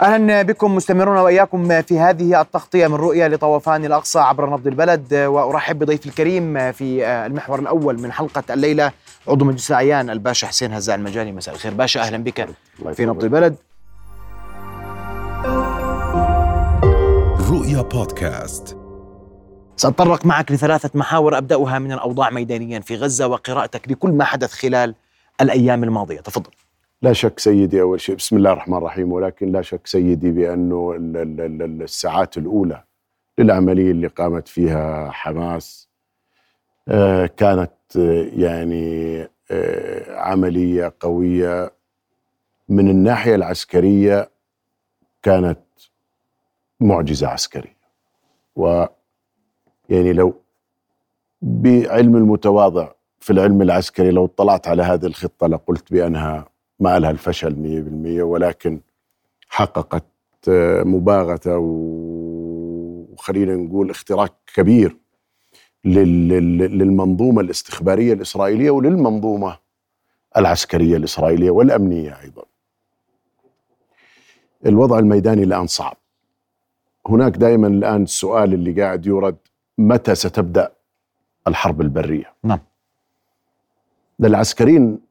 [0.00, 5.78] أهلا بكم مستمرون وإياكم في هذه التغطية من رؤيا لطوفان الأقصى عبر نبض البلد وأرحب
[5.78, 8.92] بضيفي الكريم في المحور الأول من حلقة الليلة
[9.28, 11.32] عضو مجلس الأعيان الباشا حسين هزاع المجاني.
[11.32, 12.48] مساء الخير باشا أهلا بك
[12.92, 13.56] في نبض البلد.
[17.50, 18.76] رؤيا بودكاست.
[19.76, 24.94] سأتطرق معك لثلاثة محاور أبدأها من الأوضاع ميدانيا في غزة وقراءتك لكل ما حدث خلال
[25.40, 26.20] الأيام الماضية.
[26.20, 26.50] تفضل.
[27.02, 30.94] لا شك سيدي أول شيء بسم الله الرحمن الرحيم ولكن لا شك سيدي بانه
[31.84, 32.84] الساعات الأولى
[33.38, 35.88] للعملية اللي قامت فيها حماس
[36.88, 41.72] آه، كانت آه، يعني آه، عملية قوية
[42.68, 44.30] من الناحية العسكرية
[45.22, 45.58] كانت
[46.80, 47.76] معجزة عسكرية.
[48.56, 48.84] و
[49.88, 50.34] يعني لو
[51.42, 52.88] بعلم المتواضع
[53.20, 56.48] في العلم العسكري لو اطلعت على هذه الخطة لقلت بأنها
[56.80, 57.54] ما لها الفشل
[58.20, 58.80] 100% ولكن
[59.48, 60.04] حققت
[60.48, 64.96] آه، مباغتة وخلينا نقول اختراق كبير
[65.84, 69.58] للمنظومة الاستخبارية الإسرائيلية وللمنظومة
[70.36, 72.42] العسكرية الإسرائيلية والأمنية أيضا.
[74.66, 75.96] الوضع الميداني الآن صعب.
[77.08, 79.36] هناك دائما الآن السؤال اللي قاعد يورد
[79.78, 80.72] متى ستبدأ
[81.48, 82.60] الحرب البرية؟ نعم.
[84.18, 85.05] للعسكريين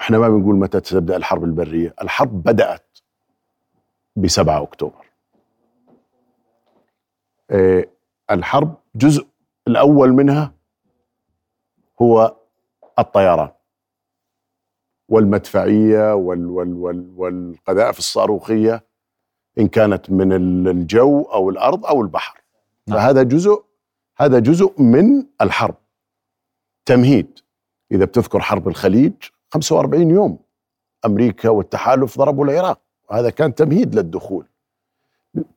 [0.00, 2.98] إحنا ما بنقول متى تبدأ الحرب البرية، الحرب بدأت
[4.16, 5.06] ب 7 أكتوبر.
[7.50, 7.84] آه
[8.30, 9.26] الحرب جزء
[9.68, 10.52] الأول منها
[12.02, 12.36] هو
[12.98, 13.48] الطيران
[15.08, 18.84] والمدفعية وال وال وال والقذائف الصاروخية
[19.58, 20.32] إن كانت من
[20.68, 22.40] الجو أو الأرض أو البحر.
[22.86, 22.98] نعم.
[22.98, 23.64] فهذا جزء
[24.16, 25.74] هذا جزء من الحرب.
[26.86, 27.38] تمهيد
[27.92, 29.14] إذا بتذكر حرب الخليج
[29.50, 30.38] 45 يوم
[31.06, 32.80] أمريكا والتحالف ضربوا العراق.
[33.10, 34.46] وهذا كان تمهيد للدخول.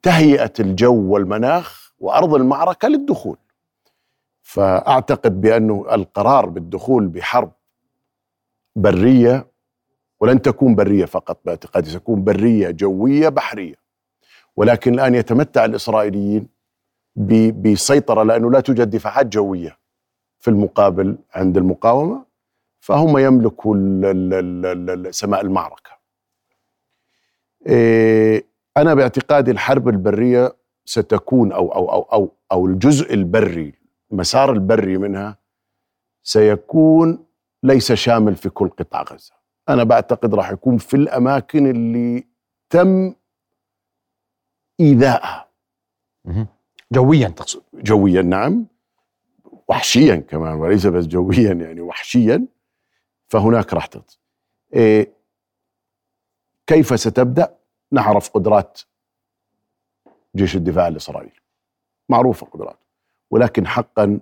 [0.01, 3.37] تهيئة الجو والمناخ وأرض المعركة للدخول.
[4.41, 7.51] فأعتقد بانه القرار بالدخول بحرب
[8.75, 9.47] برية
[10.19, 13.75] ولن تكون برية فقط باعتقادي ستكون برية جوية بحرية.
[14.55, 16.47] ولكن الآن يتمتع الإسرائيليين
[17.61, 19.77] بسيطرة لأنه لا توجد دفاعات جوية
[20.39, 22.30] في المقابل عند المقاومة.
[22.81, 23.75] فهم يملكوا
[25.11, 25.91] سماء المعركة.
[27.67, 28.45] إيه،
[28.77, 30.55] أنا باعتقادي الحرب البرية
[30.85, 33.73] ستكون أو أو أو أو, أو الجزء البري
[34.11, 35.37] المسار البري منها
[36.23, 37.25] سيكون
[37.63, 39.33] ليس شامل في كل قطاع غزة.
[39.69, 42.27] أنا بعتقد راح يكون في الأماكن اللي
[42.69, 43.13] تم
[44.79, 45.47] إيذائها.
[46.91, 47.61] جويا تقصد.
[47.73, 48.65] جويا نعم.
[49.67, 52.47] وحشيا كمان وليس بس جويا يعني وحشيا.
[53.31, 54.17] فهناك راح تغطي
[54.73, 55.13] إيه
[56.67, 57.57] كيف ستبدأ؟
[57.91, 58.81] نعرف قدرات
[60.35, 61.39] جيش الدفاع الاسرائيلي
[62.09, 62.85] معروفة قدراته
[63.31, 64.19] ولكن حقا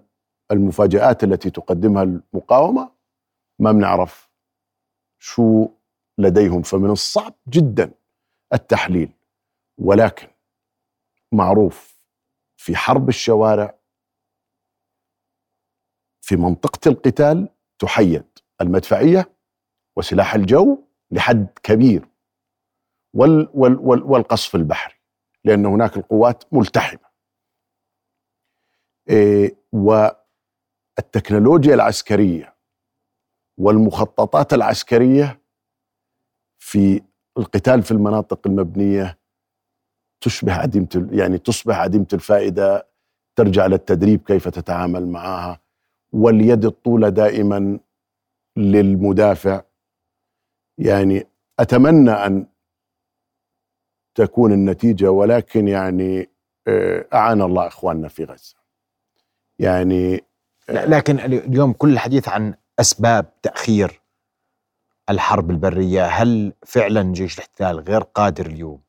[0.51, 2.91] المفاجآت التي تقدمها المقاومة
[3.59, 4.29] ما بنعرف
[5.19, 5.69] شو
[6.17, 6.61] لديهم.
[6.61, 7.91] فمن الصعب جدا
[8.53, 9.11] التحليل.
[9.77, 10.27] ولكن
[11.31, 11.95] معروف
[12.57, 13.75] في حرب الشوارع
[16.21, 17.49] في منطقة القتال
[17.79, 18.28] تحيد
[18.61, 19.29] المدفعية
[19.97, 22.07] وسلاح الجو لحد كبير
[23.13, 24.93] وال وال وال والقصف البحري
[25.43, 27.09] لأن هناك القوات ملتحمة.
[29.09, 32.55] إيه والتكنولوجيا العسكرية
[33.57, 35.41] والمخططات العسكرية
[36.59, 37.01] في
[37.37, 39.19] القتال في المناطق المبنية
[40.21, 42.87] تشبه عديمة يعني تصبح عديمة الفائدة
[43.35, 45.61] ترجع للتدريب كيف تتعامل معها
[46.13, 47.79] واليد الطولة دائما
[48.59, 49.61] للمدافع.
[50.77, 51.27] يعني
[51.59, 52.47] أتمنى أن
[54.15, 56.29] تكون النتيجة ولكن يعني
[56.67, 58.55] آه، اعان الله إخواننا في غزة.
[59.59, 60.15] يعني
[60.69, 64.01] آه، لكن اليوم كل الحديث عن أسباب تأخير
[65.09, 68.81] الحرب البرية هل فعلا جيش الاحتلال غير قادر اليوم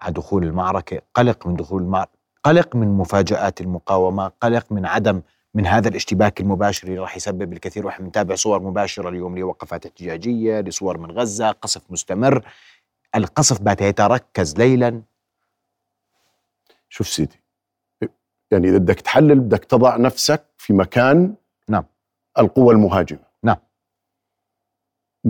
[0.00, 5.22] على دخول المعركة؟ قلق من دخول المعركه قلق من مفاجآت المقاومة؟ قلق من عدم
[5.56, 10.60] من هذا الاشتباك المباشر اللي راح يسبب الكثير وإحنا بنتابع صور مباشرة اليوم لوقفات احتجاجية
[10.60, 12.48] لصور من غزة قصف مستمر.
[13.14, 15.02] القصف بات يتركز ليلا.
[16.88, 17.42] شوف سيدي
[18.50, 21.34] يعني إذا بدك تحلل بدك تضع نفسك في مكان
[21.68, 21.84] نعم.
[22.38, 23.24] القوى المهاجمة.
[23.42, 23.56] نعم.
[25.26, 25.28] 100%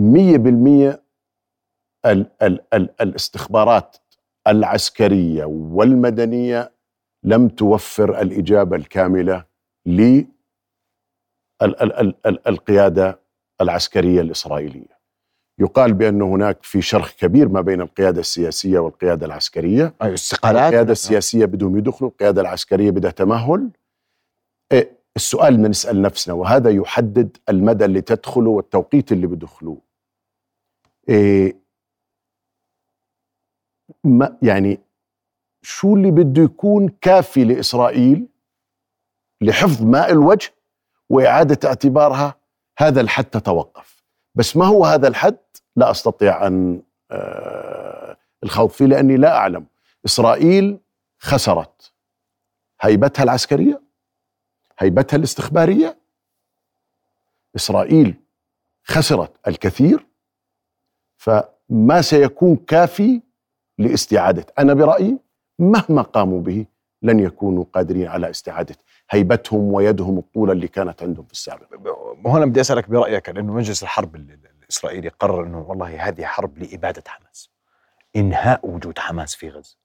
[2.05, 3.97] ال ال ال الاستخبارات
[4.47, 6.71] العسكرية والمدنية
[7.23, 9.56] لم توفر الإجابة الكاملة
[12.25, 13.19] للقيادة
[13.61, 14.97] العسكرية الإسرائيلية.
[15.59, 19.93] يقال بأن هناك في شرخ كبير ما بين القيادة السياسية والقيادة العسكرية.
[20.01, 23.71] أي استقالات؟ القيادة السياسية بدهم يدخلوا القيادة العسكرية بدها تمهل.
[24.71, 29.81] إيه السؤال اللي نسأل نفسنا وهذا يحدد المدى اللي تدخله والتوقيت اللي بدخلوه
[31.09, 31.57] إيه
[34.03, 34.79] ما يعني
[35.61, 38.27] شو اللي بده يكون كافي لإسرائيل؟
[39.41, 40.53] لحفظ ماء الوجه
[41.09, 42.35] وإعادة اعتبارها
[42.77, 44.03] هذا الحد تتوقف.
[44.35, 45.37] بس ما هو هذا الحد؟
[45.75, 46.81] لا أستطيع أن
[47.11, 49.65] آه الخوض فيه لأني لا أعلم.
[50.05, 50.79] إسرائيل
[51.19, 51.93] خسرت.
[52.81, 53.81] هيبتها العسكرية؟
[54.79, 55.97] هيبتها الاستخبارية؟
[57.55, 58.15] إسرائيل
[58.83, 60.05] خسرت الكثير.
[61.17, 63.21] فما سيكون كافي
[63.77, 65.17] لاستعادة؟ أنا برأيي
[65.59, 66.65] مهما قاموا به
[67.01, 68.75] لن يكونوا قادرين على استعادة.
[69.09, 71.67] هيبتهم ويدهم الطولة اللي كانت عندهم في السابق.
[72.25, 77.49] وهنا بدي أسألك برأيك لأنه مجلس الحرب الإسرائيلي قرر إنه والله هذه حرب لإبادة حماس
[78.15, 79.75] إنهاء وجود حماس في غزة.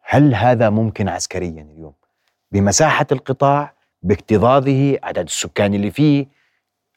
[0.00, 1.94] هل هذا ممكن عسكريا اليوم؟
[2.52, 6.26] بمساحة القطاع باكتظاظه عدد السكان اللي فيه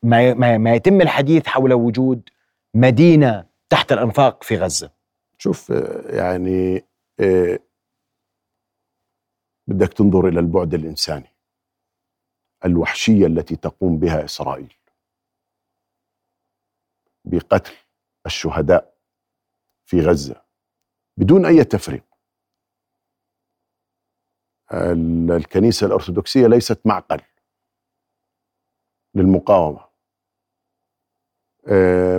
[0.04, 2.30] ما ما, ما يتم الحديث حول وجود
[2.74, 4.92] مدينة تحت الأنفاق في غزة؟
[5.38, 5.70] شوف
[6.10, 6.86] يعني
[7.20, 7.67] إيه
[9.68, 11.34] بدك تنظر إلى البعد الإنساني
[12.66, 14.74] الوحشية التي تقوم بها إسرائيل.
[17.26, 17.74] بقتل
[18.26, 18.98] الشهداء
[19.86, 20.44] في غزة
[21.18, 22.04] بدون أي تفريق.
[25.32, 27.22] الكنيسة الأرثوذكسية ليست معقل
[29.16, 29.88] للمقاومة.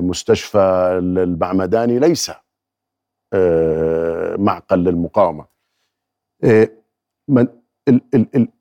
[0.00, 0.58] مستشفى
[0.98, 2.30] المعمداني ليس
[4.38, 5.48] معقل للمقاومة.
[7.28, 7.46] من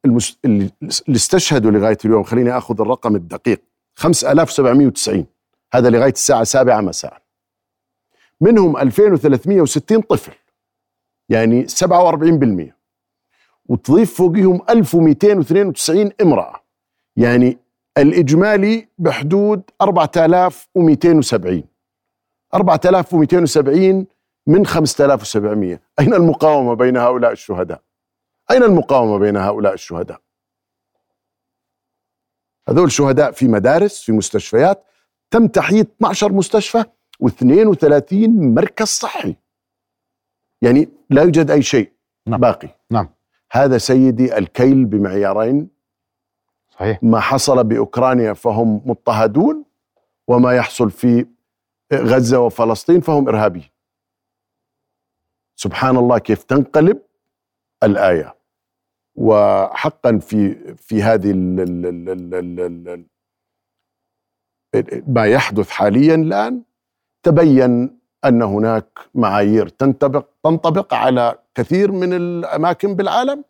[0.05, 0.37] المس...
[0.45, 0.71] اللي
[1.09, 3.61] استشهدوا لغاية اليوم خليني آخذ الرقم الدقيق.
[3.95, 5.25] 5790
[5.73, 7.21] هذا لغاية الساعة 7 مساء
[8.41, 10.33] منهم 2360 طفل
[11.29, 12.73] يعني 47%
[13.65, 16.61] وتضيف فوقهم 1292 امرأة.
[17.15, 17.57] يعني
[17.97, 21.63] الإجمالي بحدود 4270
[22.53, 24.05] 4270
[24.47, 27.81] من 5700 أين المقاومة بين هؤلاء الشهداء؟
[28.51, 30.21] أين المقاومة بين هؤلاء الشهداء؟
[32.69, 34.83] هذول شهداء في مدارس في مستشفيات
[35.31, 36.83] تم تحييد 12 مستشفى
[37.23, 39.35] و32 مركز صحي.
[40.61, 41.91] يعني لا يوجد أي شيء
[42.27, 42.39] نعم.
[42.39, 42.69] باقي.
[42.91, 43.09] نعم.
[43.51, 45.69] هذا سيدي الكيل بمعيارين.
[46.69, 46.99] صحيح.
[47.03, 49.65] ما حصل بأوكرانيا فهم مضطهدون
[50.27, 51.25] وما يحصل في
[51.93, 53.69] غزة وفلسطين فهم إرهابيين.
[55.55, 57.01] سبحان الله كيف تنقلب
[57.83, 58.36] الآية.
[59.17, 61.31] وحقا في في هذه
[65.07, 66.61] ما يحدث حاليا الآن
[67.23, 73.43] تبين أن هناك معايير تنطبق تنطبق على كثير من الأماكن بالعالم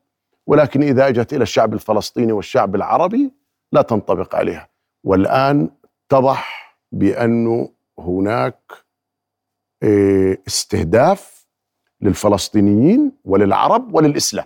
[0.48, 3.32] ولكن إذا أجت إلى الشعب الفلسطيني والشعب العربي
[3.72, 4.70] لا تنطبق عليها.
[5.04, 5.70] والآن
[6.12, 7.70] اتضح بأنه
[8.00, 8.74] هناك
[10.48, 11.48] استهداف
[12.02, 14.46] للفلسطينيين وللعرب وللإسلام.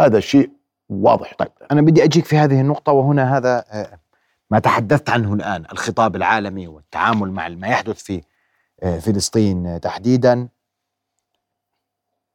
[0.00, 0.50] هذا شيء
[0.88, 1.34] واضح.
[1.34, 1.52] طيب.
[1.72, 3.64] أنا بدي أجيك في هذه النقطة وهنا هذا
[4.50, 8.22] ما تحدثت عنه الآن الخطاب العالمي والتعامل مع ما يحدث في
[8.80, 10.48] فلسطين تحديدا.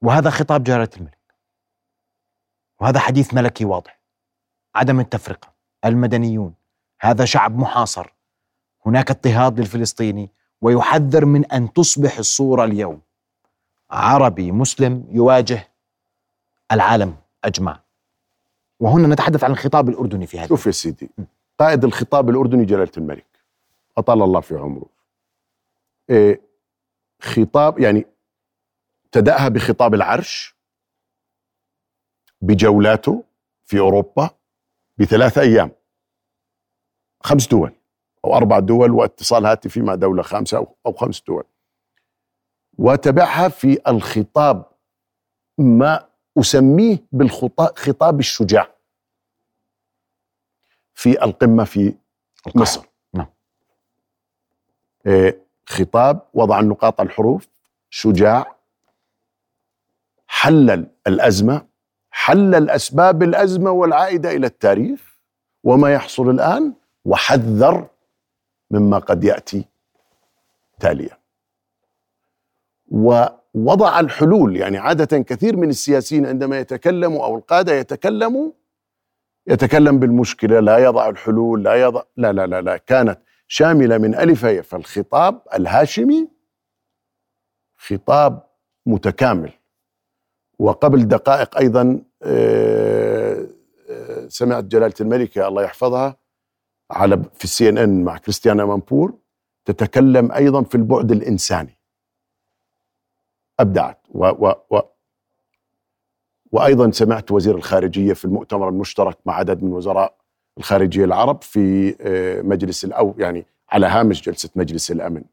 [0.02, 1.18] وهذا خطاب جلالة الملك.
[2.80, 4.00] وهذا حديث ملكي واضح.
[4.76, 5.54] عدم التفرقة
[5.86, 6.54] المدنيون
[7.02, 8.14] هذا شعب محاصر.
[8.86, 13.02] هناك اضطهاد للفلسطيني ويحذر من أن تصبح الصورة اليوم.
[13.92, 15.68] عربي مسلم يواجه
[16.72, 17.16] العالم.
[17.46, 17.80] أجمع.
[18.80, 21.10] وهنا نتحدث عن الخطاب الأردني في هذا شوف يا سيدي
[21.60, 23.26] قائد الخطاب الأردني جلالة الملك
[23.98, 24.90] أطال الله في عمره.
[26.10, 26.42] إيه
[27.22, 28.06] خطاب يعني
[29.06, 30.56] ابتدأها بخطاب العرش
[32.42, 33.24] بجولاته
[33.66, 34.30] في أوروبا
[34.98, 35.72] بثلاثة أيام.
[37.24, 37.72] خمس دول
[38.26, 41.44] أو أربع دول واتصال هاتفي مع دولة خامسة أو خمس دول.
[42.78, 44.66] وتبعها في الخطاب
[45.58, 48.76] ما أسميه بالخطاب الشجاع.
[50.94, 51.96] في القمة في
[52.56, 52.86] مصر.
[53.14, 53.28] نعم.
[55.06, 57.48] إيه خطاب وضع النقاط الحروف.
[57.90, 58.56] شجاع.
[60.28, 61.68] حلل الأزمة.
[62.10, 65.18] حلل أسباب الأزمة والعائدة إلى التاريخ.
[65.64, 66.74] وما يحصل الآن.
[67.06, 67.90] وحذر
[68.72, 69.66] مما قد يأتي
[70.80, 71.18] تاليا.
[72.96, 78.52] ووضع الحلول يعني عادة كثير من السياسيين عندما يتكلموا أو القادة يتكلموا
[79.48, 82.78] يتكلم بالمشكلة لا يضع الحلول لا يضع لا لا لا, لا.
[82.78, 86.28] كانت شاملة من ألف فالخطاب الهاشمي
[87.78, 88.44] خطاب
[88.86, 89.52] متكامل
[90.60, 93.48] وقبل دقائق أيضا آه،
[93.90, 96.18] آه، سمعت جلالة الملكة الله يحفظها
[96.92, 99.14] على في السي إن إن مع كريستيانا مامبور
[99.66, 101.78] تتكلم أيضا في البعد الإنساني
[103.60, 104.80] أبدعت و و و
[106.52, 110.14] وأيضا سمعت وزير الخارجية في المؤتمر المشترك مع عدد من وزراء
[110.58, 115.24] الخارجية العرب في آه، مجلس أو يعني على هامش جلسة مجلس الأمن.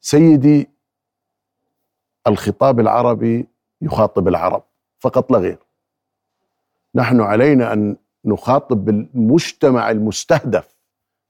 [0.00, 0.68] سيدي
[2.26, 3.46] الخطاب العربي
[3.82, 4.62] يخاطب العرب
[4.98, 5.58] فقط لا غير.
[6.94, 10.74] نحن علينا أن نخاطب بالمجتمع المستهدف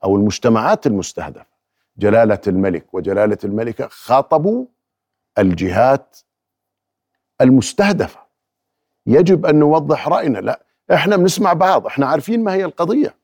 [0.05, 1.59] أو المجتمعات المستهدفة.
[1.97, 4.67] جلالة الملك وجلالة الملكة خاطبوا
[5.38, 6.16] الجهات
[7.40, 8.21] المستهدفة.
[9.07, 13.18] يجب أن نوضح رأينا، لا إحنا بنسمع بعض إحنا عارفين ما هي القضية.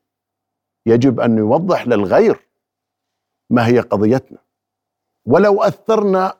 [0.86, 2.48] يجب أن نوضح للغير
[3.50, 4.38] ما هي قضيتنا.
[5.26, 6.38] ولو أثرنا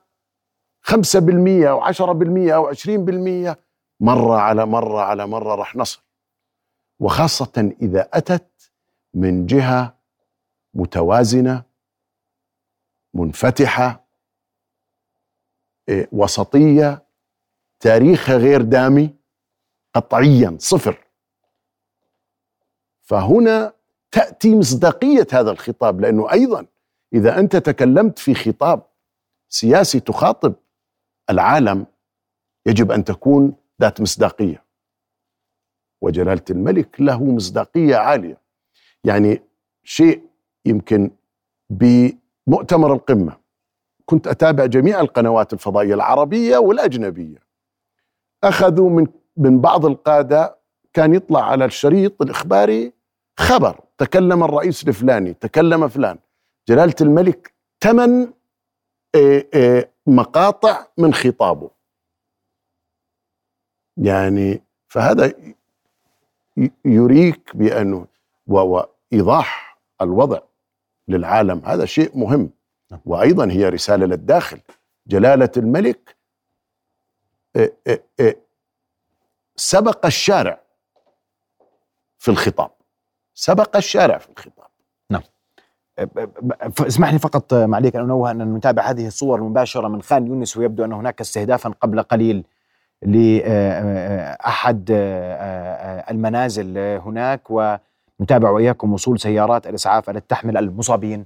[0.83, 3.57] 5% أو 10% أو 20%
[4.00, 6.02] مرة على مرة على مرة راح نصل.
[7.00, 8.73] وخاصة إذا أتت
[9.14, 9.99] من جهة
[10.75, 11.62] متوازنة
[13.14, 14.03] منفتحة
[16.12, 17.05] وسطية
[17.81, 19.14] تاريخها غير دامي
[19.95, 21.05] قطعيا صفر.
[23.03, 23.73] فهنا
[24.11, 26.67] تأتي مصداقية هذا الخطاب لأنه أيضا
[27.14, 28.87] إذا أنت تكلمت في خطاب
[29.49, 30.55] سياسي تخاطب
[31.31, 31.87] العالم
[32.67, 34.64] يجب أن تكون ذات مصداقية.
[36.00, 38.41] وجلالة الملك له مصداقية عالية.
[39.05, 39.43] يعني
[39.85, 40.29] شيء
[40.64, 41.11] يمكن
[41.71, 43.43] بمؤتمر القمة.
[44.06, 47.38] كنت أتابع جميع القنوات الفضائية العربية والأجنبية.
[48.44, 49.06] أخذوا من
[49.37, 50.58] من بعض القادة
[50.92, 52.92] كان يطلع على الشريط الإخباري
[53.38, 53.80] خبر.
[53.99, 56.18] تكلم الرئيس الفلاني تكلم فلان.
[56.68, 58.32] جلالة الملك ثمان
[59.14, 61.70] آه، آه، مقاطع من خطابه.
[63.96, 65.32] يعني فهذا
[66.84, 68.06] يريك بأنه
[68.46, 70.38] وإيضاح الوضع
[71.08, 71.62] للعالم.
[71.64, 72.50] هذا شيء مهم.
[72.91, 73.00] نعم.
[73.05, 74.61] وأيضا هي رسالة للداخل.
[75.07, 76.17] جلالة الملك
[77.57, 77.73] آه،
[79.57, 80.61] سبق الشارع
[82.19, 82.71] في الخطاب.
[83.35, 84.69] سبق الشارع في الخطاب.
[85.11, 85.23] نعم.
[86.81, 90.85] اسمح لي فقط معليك أن أنوه أن نتابع هذه الصور المباشرة من خان يونس ويبدو
[90.85, 92.45] أن هناك استهدافا قبل قليل
[93.03, 94.91] لاحد
[96.11, 97.50] المنازل هناك.
[97.50, 101.25] ونتابع وإياكم وصول سيارات الإسعاف التي تحمل المصابين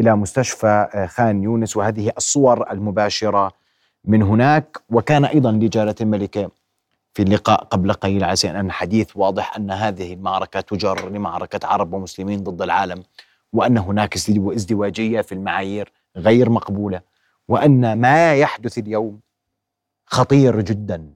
[0.00, 3.52] إلى مستشفى خان يونس وهذه الصور المباشرة
[4.04, 4.78] من هناك.
[4.90, 6.50] وكان أيضا لجلاله الملكه
[7.14, 12.42] في اللقاء قبل قليل على أن الحديث واضح أن هذه المعركة تجر لمعركة عرب ومسلمين
[12.42, 13.02] ضد العالم
[13.52, 17.00] وأن هناك ازدواجية في المعايير غير مقبولة
[17.48, 19.20] وأن ما يحدث اليوم
[20.06, 21.10] خطير جدا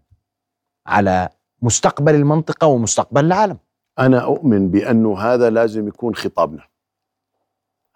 [0.87, 1.29] على
[1.63, 3.59] مستقبل المنطقة ومستقبل العالم.
[3.99, 6.63] أنا أؤمن بأنه هذا لازم يكون خطابنا.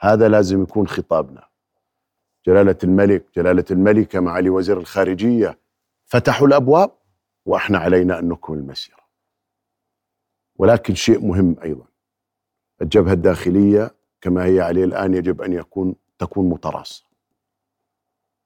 [0.00, 1.48] هذا لازم يكون خطابنا
[2.46, 5.58] جلالة الملك جلالة الملكة معالي وزير الخارجية
[6.04, 6.90] فتحوا الأبواب
[7.46, 8.98] وأحنا علينا أن نكمل المسيرة.
[10.56, 11.86] ولكن شيء مهم أيضا
[12.82, 17.04] الجبهة الداخلية كما هي عليه الآن يجب أن يكون تكون متراصة.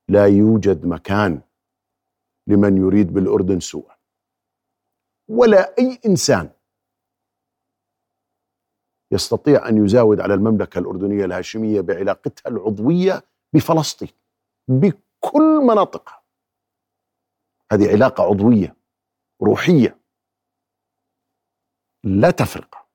[0.08, 1.40] لا يوجد مكان
[2.46, 3.96] لمن يريد بالأردن سوءا.
[5.28, 6.50] ولا أي إنسان
[9.12, 14.08] يستطيع أن يزاود على المملكة الأردنية الهاشمية بعلاقتها العضوية بفلسطين
[14.68, 16.22] بكل مناطقها.
[17.72, 18.76] هذه علاقة عضوية
[19.42, 19.98] روحية
[22.04, 22.86] لا تفرق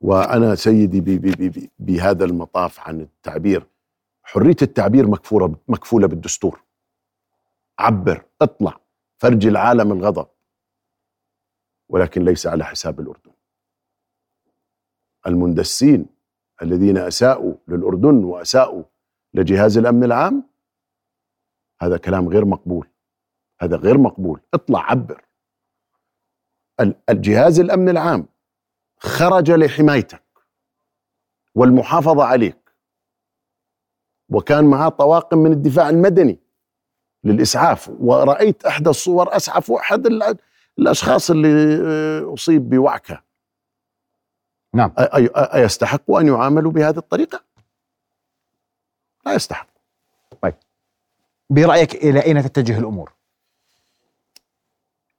[0.00, 3.66] وأنا سيدي بي بي بي بهذا المطاف عن التعبير
[4.22, 6.62] حرية التعبير مكفورة مكفولة بالدستور.
[7.78, 8.80] عبر اطلع
[9.18, 10.26] فرج العالم الغضب.
[11.88, 13.37] ولكن ليس على حساب الأردن.
[15.28, 16.06] المندسين
[16.62, 18.82] الذين أساءوا للأردن وأساءوا
[19.34, 20.44] لجهاز الأمن العام
[21.80, 22.88] هذا كلام غير مقبول.
[23.60, 24.40] هذا غير مقبول.
[24.54, 25.24] اطلع عبر.
[27.08, 28.26] الجهاز الأمن العام
[28.98, 30.22] خرج لحمايتك
[31.54, 32.74] والمحافظة عليك
[34.28, 36.38] وكان معاه طواقم من الدفاع المدني
[37.24, 37.88] للإسعاف.
[38.00, 40.06] ورأيت احدى الصور أسعف أحد
[40.78, 41.48] الأشخاص اللي
[41.86, 43.27] آه، أصيب بوعكة.
[44.78, 44.92] نعم.
[45.54, 47.44] أيستحق أن يعاملوا بهذه الطريقة؟
[49.26, 49.68] لا يستحق.
[50.42, 50.54] طيب.
[51.50, 53.12] برأيك إلى أين تتجه الأمور؟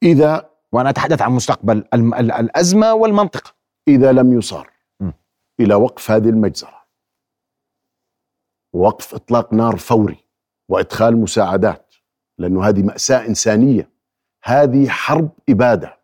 [0.04, 3.54] إذا وأنا أتحدث عن مستقبل الأزمة والمنطقة
[3.88, 4.72] إذا لم يصار
[5.60, 6.80] إلى وقف هذه المجزرة.
[8.74, 10.18] ووقف إطلاق نار فوري
[10.70, 11.96] وإدخال مساعدات
[12.38, 13.90] لأنه هذه مأساة إنسانية.
[14.44, 16.00] هذه حرب إبادة.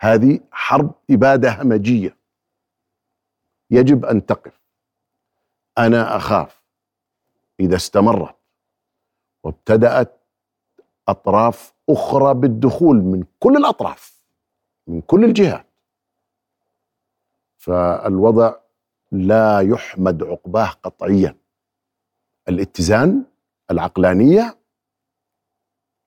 [0.00, 2.19] هذه حرب إبادة همجية.
[3.70, 4.60] يجب أن تقف.
[5.78, 6.60] أنا أخاف.
[7.60, 8.36] إذا استمرت
[9.42, 10.20] وابتدأت
[11.08, 14.20] أطراف أخرى بالدخول من كل الأطراف
[14.86, 15.66] من كل الجهات
[17.58, 18.54] فالوضع
[19.12, 21.36] لا يحمد عقباه قطعيا.
[22.48, 23.24] الاتزان
[23.70, 24.56] العقلانية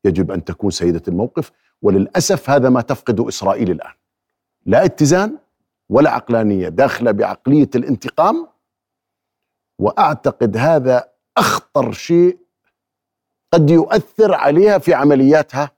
[0.06, 1.52] يجب أن تكون سيدة الموقف
[1.82, 3.94] وللأسف هذا ما تفقده إسرائيل الآن.
[4.66, 5.38] لا اتزان
[5.90, 8.48] ولا عقلانية داخلة بعقلية الانتقام
[9.80, 12.38] وأعتقد هذا أخطر شيء
[13.54, 15.72] قد يؤثر عليها في عملياتها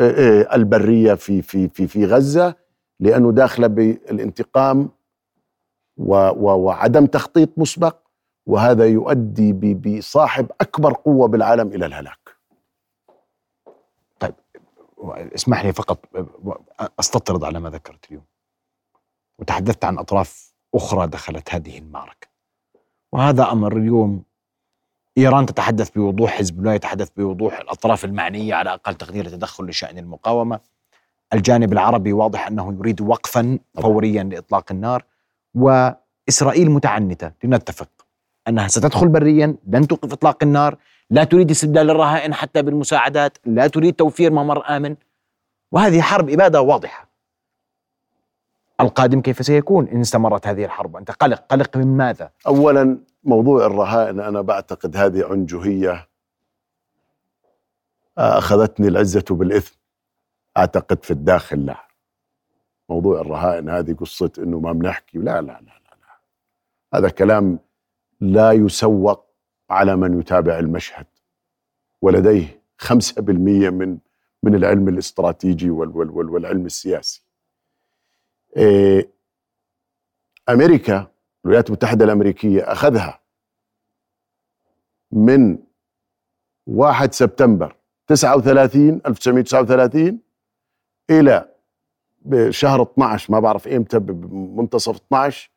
[0.00, 2.54] آه، آه، البرية في في في في غزة
[3.00, 4.90] لأنه داخلة بالانتقام
[5.96, 7.96] وعدم تخطيط مسبق
[8.46, 12.36] وهذا يؤدي بصاحب أكبر قوة بالعالم إلى الهلاك.
[14.20, 14.34] طيب
[15.34, 15.98] اسمح لي فقط
[17.00, 18.24] أستطرد على ما ذكرت اليوم.
[19.38, 22.28] وتحدثت عن أطراف أخرى دخلت هذه المعركة.
[23.12, 24.22] وهذا أمر اليوم
[25.18, 30.60] إيران تتحدث بوضوح حزب الله يتحدث بوضوح الأطراف المعنية على أقل تقدير التدخل لشأن المقاومة.
[31.34, 35.04] الجانب العربي واضح أنه يريد وقفا فوريا لإطلاق النار.
[35.54, 37.88] وإسرائيل متعنتة لنتفق
[38.48, 40.76] أنها ستدخل بريا لن توقف إطلاق النار
[41.10, 44.96] لا تريد استبدال الرهائن حتى بالمساعدات لا تريد توفير ممر آمن.
[45.72, 47.11] وهذه حرب إبادة واضحة.
[48.80, 54.20] القادم كيف سيكون إن استمرت هذه الحرب؟ أنت قلق قلق من ماذا؟ اولا موضوع الرهائن
[54.20, 56.08] أنا بعتقد هذه عنجهية
[58.18, 59.76] أخذتني العزة بالإثم
[60.56, 61.76] أعتقد في الداخل لا.
[62.88, 66.18] موضوع الرهائن هذه قصة إنه ما بنحكي لا لا لا لا, لا.
[66.98, 67.58] هذا كلام
[68.20, 69.26] لا يسوق
[69.70, 71.06] على من يتابع المشهد.
[72.02, 73.98] ولديه خمسة بالمية من
[74.42, 77.22] من العلم الاستراتيجي والعلم السياسي.
[78.56, 79.12] إيه
[80.48, 81.06] أمريكا
[81.44, 83.20] الولايات المتحدة الأمريكية أخذها
[85.12, 85.58] من
[86.66, 90.18] 1 سبتمبر 39 1939
[91.10, 91.48] إلى
[92.24, 95.50] بشهر 12 ما بعرف إمتى بمنتصف 12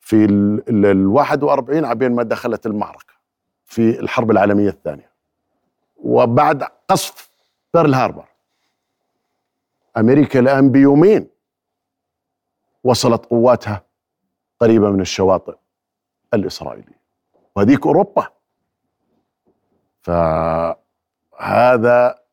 [0.00, 3.14] في ال 41 عبين ما دخلت المعركة
[3.64, 5.10] في الحرب العالمية الثانية.
[5.96, 7.30] وبعد قصف
[7.74, 8.28] بيرل هاربر.
[9.96, 11.28] أمريكا الآن بيومين
[12.86, 13.82] وصلت قواتها
[14.60, 15.54] قريبة من الشواطئ
[16.34, 17.00] الإسرائيلية.
[17.56, 18.28] وهذيك أوروبا.
[20.02, 20.76] فهذا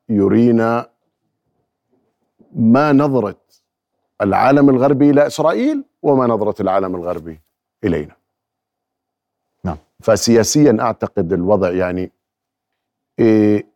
[0.10, 0.90] يرينا
[2.56, 3.42] ما نظرة
[4.22, 7.42] العالم الغربي إلى إسرائيل وما نظرة العالم الغربي
[7.84, 8.16] إلينا.
[9.64, 9.78] نعم.
[10.02, 12.12] فسياسيا أعتقد الوضع يعني
[13.20, 13.68] إيه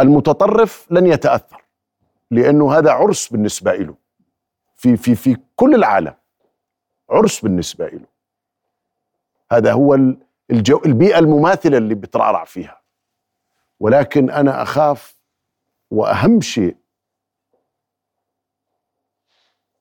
[0.00, 1.64] المتطرف لن يتأثر.
[2.30, 3.94] لأنه هذا عرس بالنسبة له
[4.76, 6.14] في في في كل العالم
[7.10, 8.06] عرس بالنسبة له
[9.52, 9.94] هذا هو
[10.50, 12.80] الجو البيئة المماثلة اللي بترعرع فيها.
[13.80, 15.16] ولكن أنا أخاف
[15.90, 16.76] وأهم شيء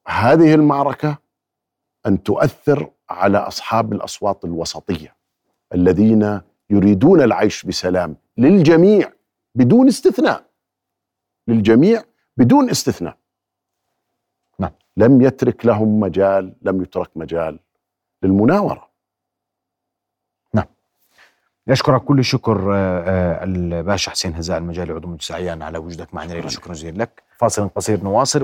[0.07, 1.17] هذه المعركة
[2.05, 5.15] أن تؤثر على أصحاب الأصوات الوسطية
[5.73, 9.11] الذين يريدون العيش بسلام للجميع
[9.55, 10.45] بدون استثناء.
[11.47, 12.03] للجميع
[12.37, 13.17] بدون استثناء.
[14.59, 14.71] نعم.
[14.97, 17.59] لم يترك لهم مجال لم يترك مجال
[18.23, 18.87] للمناورة.
[21.67, 26.73] نشكرك كل الشكر آه، آه، الباشا حسين هزاع المجالي عضو مجلس على وجودك معنا شكرا
[26.73, 27.23] جزيلا لك.
[27.37, 28.43] فاصل قصير نواصل.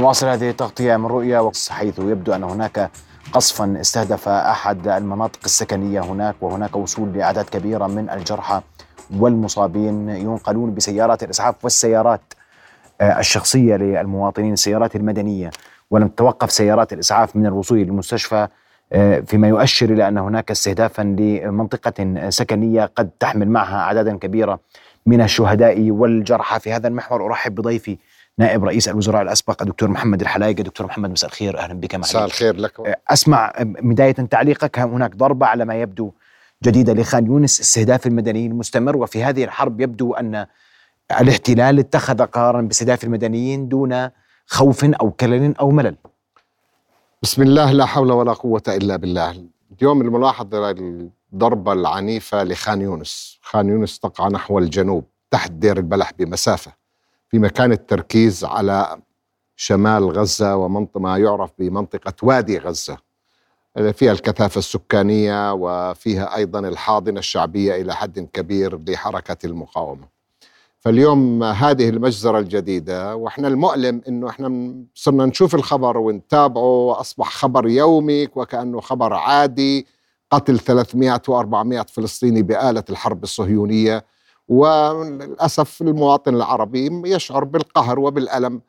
[0.00, 2.90] نواصل هذه التغطية من رؤيا حيث يبدو أن هناك
[3.32, 8.60] قصفا استهدف أحد المناطق السكنية هناك وهناك وصول لأعداد كبيرة من الجرحى
[9.18, 12.20] والمصابين ينقلون بسيارات الإسعاف والسيارات
[13.00, 15.50] آه، الشخصية للمواطنين السيارات المدنية.
[15.90, 18.48] ولم تتوقف سيارات الإسعاف من الوصول للمستشفى
[18.92, 24.60] آه، فيما يؤشر إلى أن هناك استهدافا لمنطقة سكنية قد تحمل معها اعدادا كبيرة
[25.06, 26.60] من الشهداء والجرحى.
[26.60, 27.98] في هذا المحور أرحب بضيفي
[28.40, 30.62] نائب رئيس الوزراء الأسبق الدكتور محمد الحلايقة.
[30.62, 31.58] دكتور محمد مساء الخير.
[31.58, 32.80] أهلا بك معنا مساء الخير لك.
[32.80, 34.78] أه، أسمع بداية تعليقك.
[34.78, 36.12] هناك ضربة على ما يبدو
[36.64, 40.46] جديدة لخان يونس؟ استهداف المدنيين مستمر وفي هذه الحرب يبدو أن
[41.20, 44.08] الاحتلال اتخذ قرارا باستهداف المدنيين دون
[44.46, 45.96] خوف أو كلل أو ملل.
[47.22, 49.44] بسم الله لا حول ولا قوة إلا بالله.
[49.78, 50.54] اليوم الملاحظ
[51.32, 53.38] الضربة العنيفة لخان يونس.
[53.42, 56.79] خان يونس تقع نحو الجنوب تحت دير البلح بمسافة.
[57.30, 58.98] في مكان التركيز على
[59.56, 62.96] شمال غزة ومنطقة ما يعرف بمنطقة وادي غزة.
[63.92, 70.08] فيها الكثافة السكانية وفيها أيضا الحاضنة الشعبية إلى حد كبير لحركة المقاومة.
[70.80, 78.28] فاليوم هذه المجزرة الجديدة وإحنا المؤلم إنه إحنا صرنا نشوف الخبر ونتابعه وأصبح خبر يومي
[78.34, 79.86] وكأنه خبر عادي.
[80.30, 84.04] قتل 300 و400 فلسطيني بآلة الحرب الصهيونية.
[84.50, 88.60] وللأسف المواطن العربي يشعر بالقهر وبالألم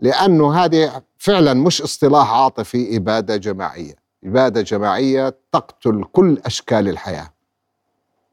[0.00, 3.94] لأنه هذه فعلا مش اصطلاح عاطفي إبادة جماعية.
[4.24, 7.32] إبادة جماعية تقتل كل أشكال الحياة.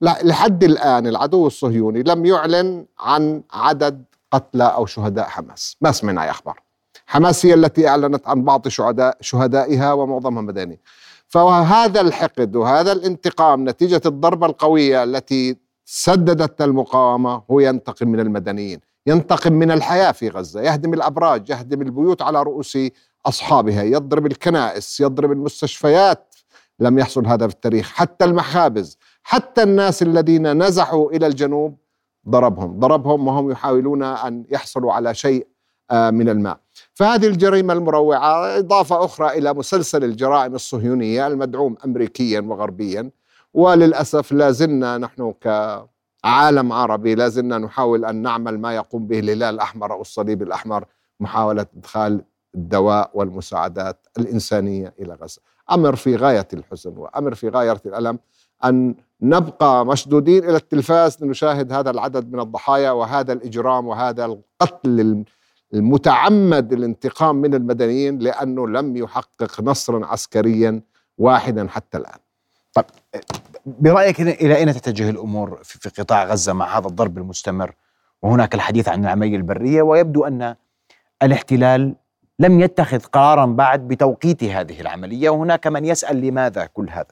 [0.02, 5.78] لا لحد الآن العدو الصهيوني لم يعلن عن عدد قتلى أو شهداء حماس.
[5.82, 6.60] ما سمعنا أي أخبار.
[7.06, 10.80] حماس هي التي أعلنت عن بعض شهداء شهدائها ومعظمها مدني.
[11.28, 19.54] فهذا الحقد وهذا الانتقام نتيجة الضربة القوية التي سددت المقاومة هو ينتقم من المدنيين ينتقم
[19.54, 22.78] من الحياة في غزة يهدم الأبراج يهدم البيوت على رؤوس
[23.26, 26.36] أصحابها يضرب الكنائس يضرب المستشفيات.
[26.80, 31.78] لم يحصل هذا في التاريخ حتى المخابز حتى الناس الذين نزحوا إلى الجنوب
[32.30, 35.48] ضربهم ضربهم وهم يحاولون أن يحصلوا على شيء
[35.92, 36.60] آه، من الماء.
[36.94, 43.10] فهذه الجريمة المروعة إضافة أخرى إلى مسلسل الجرائم الصهيونية المدعوم امريكيا وغربيا.
[43.54, 49.56] وللأسف لا زلنا نحن كعالم عربي لا زلنا نحاول أن نعمل ما يقوم به الهلال
[49.56, 50.86] الأحمر أو الصليب الأحمر
[51.20, 52.22] محاولة إدخال
[52.56, 58.20] الدواء والمساعدات الإنسانية إلى غزة أمر في غاية الحزن وأمر في غاية الألم
[58.66, 65.24] أن نبقى مشدودين إلى التلفاز لنشاهد هذا العدد من الضحايا وهذا الإجرام وهذا القتل
[65.74, 70.82] المتعمد الانتقام من المدنيين لأنه لم يحقق نصرا عسكريا
[71.18, 72.20] واحدا حتى الآن.
[72.74, 72.86] طيب
[73.66, 77.74] برأيك إلى أين تتجه الأمور في قطاع غزة مع هذا الضرب المستمر
[78.22, 80.56] وهناك الحديث عن العملية البرية ويبدو أن
[81.24, 81.96] الاحتلال
[82.40, 87.08] لم يتخذ قرارا بعد بتوقيت هذه العملية وهناك من يسأل لماذا كل هذا؟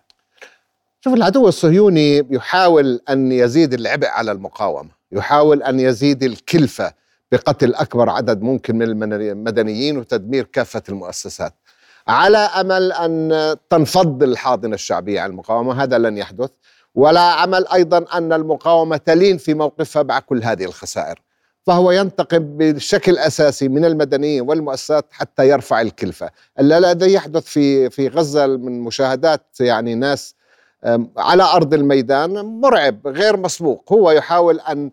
[1.01, 6.93] شوف العدو الصهيوني يحاول أن يزيد العبء على المقاومة، يحاول أن يزيد الكلفة
[7.31, 11.53] بقتل أكبر عدد ممكن من المدنيين وتدمير كافة المؤسسات.
[12.07, 16.49] على أمل أن تنفض الحاضنه الشعبية على المقاومة، هذا لن يحدث،
[16.95, 21.21] ولا عمل أيضا أن المقاومة تلين في موقفها مع كل هذه الخسائر.
[21.63, 28.47] فهو ينتقم بشكل أساسي من المدنيين والمؤسسات حتى يرفع الكلفة، الذي يحدث في في غزة
[28.47, 30.35] من مشاهدات يعني ناس
[31.17, 33.93] على أرض الميدان مرعب غير مسبوق.
[33.93, 34.91] هو يحاول أن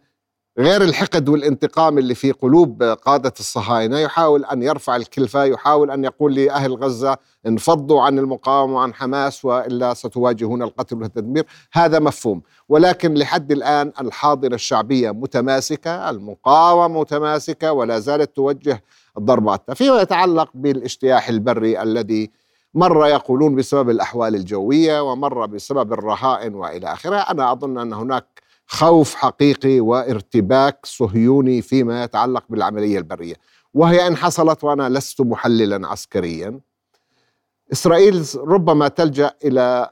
[0.59, 6.35] غير الحقد والانتقام اللي في قلوب قادة الصهاينة يحاول أن يرفع الكلفة يحاول أن يقول
[6.35, 7.17] لأهل غزة
[7.47, 11.47] انفضوا عن المقاومة وعن حماس وإلا ستواجهون القتل والتدمير.
[11.73, 12.43] هذا مفهوم.
[12.69, 18.83] ولكن لحد الآن الحاضنة الشعبية متماسكة المقاومة متماسكة ولا زالت توجه
[19.19, 19.71] الضربات.
[19.73, 22.31] فيما يتعلق بالاجتياح البري الذي
[22.75, 29.15] مرة يقولون بسبب الأحوال الجوية ومرة بسبب الرهائن وإلى آخره أنا أظن أن هناك خوف
[29.15, 33.35] حقيقي وارتباك صهيوني فيما يتعلق بالعملية البرية.
[33.75, 36.61] وهي إن حصلت وأنا لست محللا عسكريا.
[37.73, 39.91] إسرائيل ربما تلجأ إلى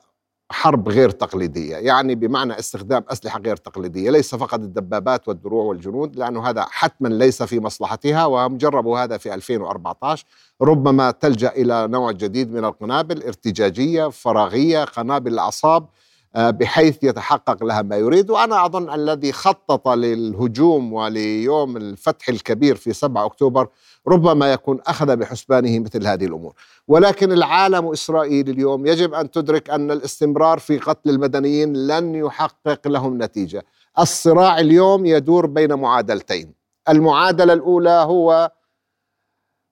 [0.50, 6.48] حرب غير تقليدية يعني بمعنى استخدام أسلحة غير تقليدية ليس فقط الدبابات والدروع والجنود لأنه
[6.48, 10.24] هذا حتما ليس في مصلحتها وهم جربوا هذا في 2014
[10.62, 15.82] ربما تلجأ إلى نوع جديد من القنابل ارتجاجية فراغية قنابل الأعصاب.
[15.82, 15.88] آه،
[16.36, 18.30] بحيث يتحقق لها ما يريد.
[18.30, 23.68] وأنا أظن الذي خطط للهجوم وليوم الفتح الكبير في 7 أكتوبر
[24.08, 26.54] ربما يكون أخذ بحسبانه مثل هذه الأمور.
[26.88, 33.22] ولكن العالم وإسرائيل اليوم يجب أن تدرك أن الاستمرار في قتل المدنيين لن يحقق لهم
[33.22, 33.64] نتيجة.
[33.98, 36.54] الصراع اليوم يدور بين معادلتين.
[36.88, 38.50] المعادلة الأولى هو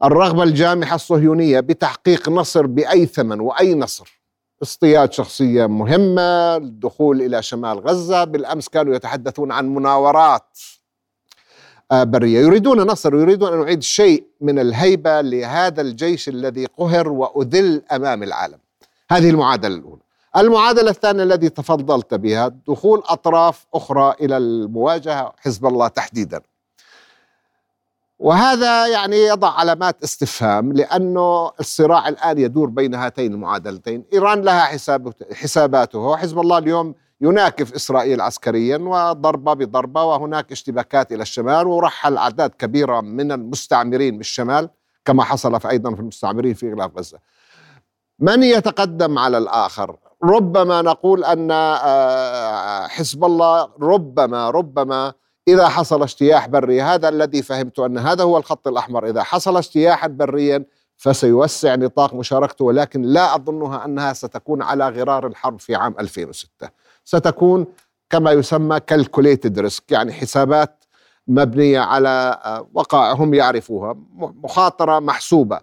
[0.04, 4.23] الرغبة الجامحة الصهيونية بتحقيق نصر بأي ثمن وأي نصر.
[4.62, 10.58] اصطياد شخصية مهمة الدخول إلى شمال غزة بالأمس كانوا يتحدثون عن مناورات
[11.92, 12.40] آه، برية.
[12.40, 18.58] يريدون نصر يريدون أن نعيد شيء من الهيبة لهذا الجيش الذي قهر وأذل أمام العالم.
[19.10, 20.00] هذه المعادلة الأولى.
[20.36, 26.40] المعادلة الثانية التي تفضلت بها دخول أطراف أخرى إلى المواجهة حزب الله تحديدا.
[28.24, 35.12] وهذا يعني يضع علامات استفهام لأنه الصراع الآن يدور بين هاتين المعادلتين إيران لها حساب
[35.32, 42.50] حساباتها وحزب الله اليوم يناكف إسرائيل عسكريا وضربة بضربة وهناك اشتباكات إلى الشمال ورحل أعداد
[42.50, 44.70] كبيرة من المستعمرين بالشمال
[45.04, 47.18] كما حصل في أيضا في المستعمرين في غلاف غزة.
[48.18, 55.12] من يتقدم على الآخر؟ ربما نقول أن آه، حزب الله ربما ربما
[55.48, 59.08] إذا حصل اجتياح بري هذا الذي فهمت أن هذا هو الخط الأحمر.
[59.08, 60.64] إذا حصل اجتياحا بريا
[60.96, 66.68] فسيوسع نطاق مشاركته ولكن لا أظنها أنها ستكون على غرار الحرب في عام 2006
[67.04, 67.66] ستكون
[68.10, 70.84] كما يسمى calculated risk يعني حسابات
[71.28, 75.60] مبنية على آه، وقائع هم يعرفوها مخاطرة محسوبة.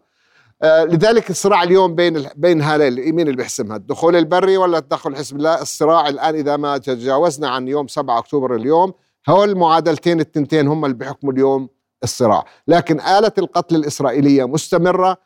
[0.62, 5.38] آه، لذلك الصراع اليوم بين بين هذين مين اللي بيحسمها؟ الدخول البري ولا التدخل حزب
[5.38, 8.94] الله الصراع الآن إذا ما تجاوزنا عن يوم 7 أكتوبر اليوم
[9.30, 11.70] هول المعادلتين التنتين هم اللي بيحكموا اليوم
[12.04, 12.46] الصراع.
[12.68, 15.18] لكن آلة القتل الإسرائيلية مستمرة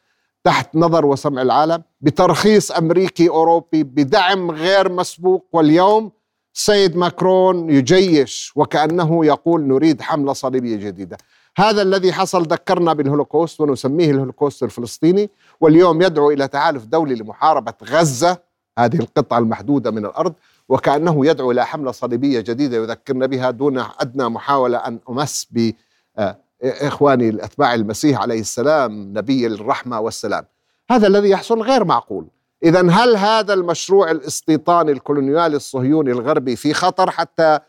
[0.43, 6.11] تحت نظر وسمع العالم بترخيص أمريكي أوروبي بدعم غير مسبوق واليوم
[6.53, 11.17] سيد ماكرون يجيش وكأنه يقول نريد حملة صليبية جديدة.
[11.57, 15.29] هذا الذي حصل ذكرنا بالهولوكوست ونسميه الهولوكوست الفلسطيني
[15.61, 18.37] واليوم يدعو إلى تحالف دولي لمحاربة غزة.
[18.79, 20.33] هذه القطعة المحدودة من الأرض.
[20.69, 25.71] وكأنه يدعو إلى حملة صليبية جديدة يذكرنا بها دون أدنى محاولة أن أمس ب
[26.17, 30.45] آه، إخواني أتباع المسيح عليه السلام نبي الرحمة والسلام.
[30.91, 32.27] هذا الذي يحصل غير معقول.
[32.63, 37.59] إذا هل هذا المشروع الاستيطاني الكولونيالي الصهيوني الغربي في خطر حتى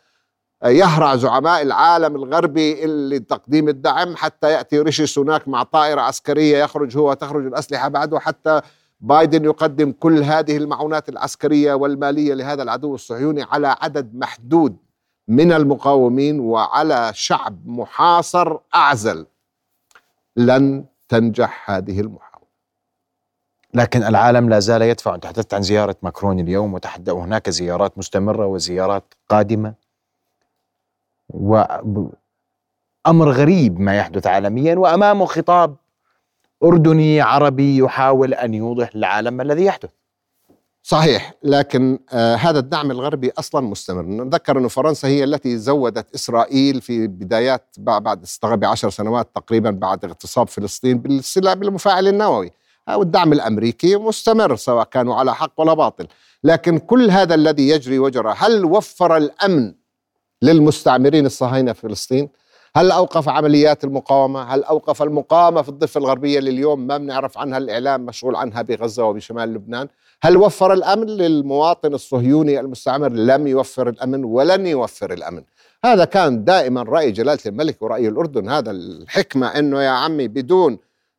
[0.64, 7.10] يهرع زعماء العالم الغربي لتقديم الدعم حتى يأتي ريشي سوناك مع طائرة عسكرية يخرج هو
[7.10, 8.60] وتخرج الأسلحة بعده حتى
[9.00, 14.76] بايدن يقدم كل هذه المعونات العسكرية والمالية لهذا العدو الصهيوني على عدد محدود
[15.28, 19.26] من المقاومين وعلى شعب محاصر أعزل.
[20.36, 22.46] لن تنجح هذه المحاولة.
[23.74, 29.14] لكن العالم لا زال يدفع تحدثت عن زيارة ماكرون اليوم وتحدث هناك زيارات مستمرة وزيارات
[29.28, 29.74] قادمة.
[31.28, 32.10] وأمر
[33.30, 35.76] غريب ما يحدث عالميا وأمامه خطاب
[36.62, 39.90] أردني عربي يحاول أن يوضح للعالم ما الذي يحدث.
[40.82, 44.02] صحيح لكن آه هذا الدعم الغربي أصلا مستمر.
[44.02, 50.48] نتذكر انه فرنسا هي التي زودت إسرائيل في بدايات بعد بعشر سنوات تقريبا بعد اغتصاب
[50.48, 52.50] فلسطين بالسلاح بالمفاعل النووي.
[52.88, 56.06] أو الدعم الأمريكي مستمر سواء كانوا على حق ولا باطل.
[56.44, 59.74] لكن كل هذا الذي يجري وجرى هل وفر الأمن
[60.42, 62.28] للمستعمرين الصهاينة في فلسطين؟
[62.76, 67.58] هل أوقف عمليات المقاومة؟ هل أوقف المقاومة في الضفة الغربية اللي اليوم ما بنعرف عنها
[67.58, 69.88] الإعلام مشغول عنها بغزة وبشمال لبنان؟
[70.22, 75.42] هل وفر الأمن للمواطن الصهيوني المستعمر؟ لم يوفر الأمن ولن يوفر الأمن.
[75.84, 80.78] هذا كان دائما رأي جلالة الملك ورأي الأردن هذا الحكمة إنه يا عمي بدون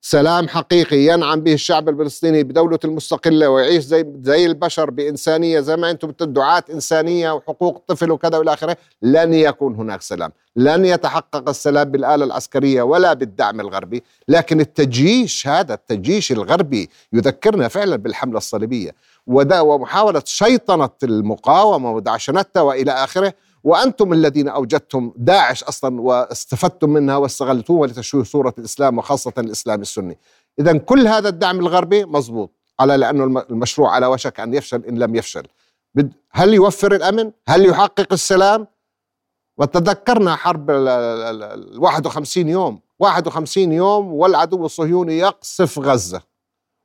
[0.09, 5.91] سلام حقيقي ينعم به الشعب الفلسطيني بدولته المستقلة ويعيش زي زي البشر بإنسانية زي ما
[5.91, 8.77] أنتم دعاة إنسانية وحقوق الطفل وكذا والى آخره.
[9.01, 10.31] لن يكون هناك سلام.
[10.55, 14.03] لن يتحقق السلام بالآلة العسكرية ولا بالدعم الغربي.
[14.27, 18.95] لكن التجيش هذا التجيش الغربي يذكرنا فعلا بالحملة الصليبية.
[19.27, 23.33] ومحاولة شيطنة المقاومة ودعشنتها وإلى آخره.
[23.63, 30.17] وأنتم الذين أوجدتم داعش أصلا واستفدتم منها واستغلتوها لتشويه صورة الإسلام وخاصة الإسلام السني.
[30.59, 35.15] اذا كل هذا الدعم الغربي مضبوط على لأنه المشروع على وشك أن يفشل إن لم
[35.15, 35.47] يفشل.
[36.31, 38.67] هل يوفر الأمن؟ هل يحقق السلام؟
[39.57, 46.21] وتذكرنا حرب ال 51 يوم 51 يوم والعدو الصهيوني يقصف غزة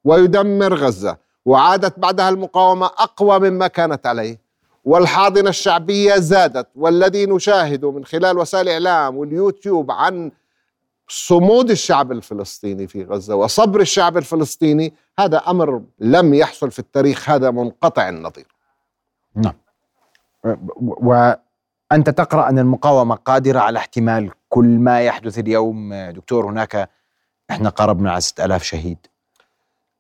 [0.05, 4.41] ويدمر غزة وعادت بعدها المقاومة أقوى مما كانت عليه
[4.85, 10.31] والحاضنة الشعبية زادت والذي نشاهده من خلال وسائل الإعلام واليوتيوب عن
[11.09, 17.51] صمود الشعب الفلسطيني في غزة وصبر الشعب الفلسطيني هذا أمر لم يحصل في التاريخ هذا
[17.51, 18.47] منقطع النظير.
[19.35, 19.55] نعم.
[20.77, 26.90] وأنت تقرأ أن المقاومة قادرة على احتمال كل ما يحدث اليوم دكتور هناك
[27.51, 28.99] إحنا قربنا على 6000 شهيد.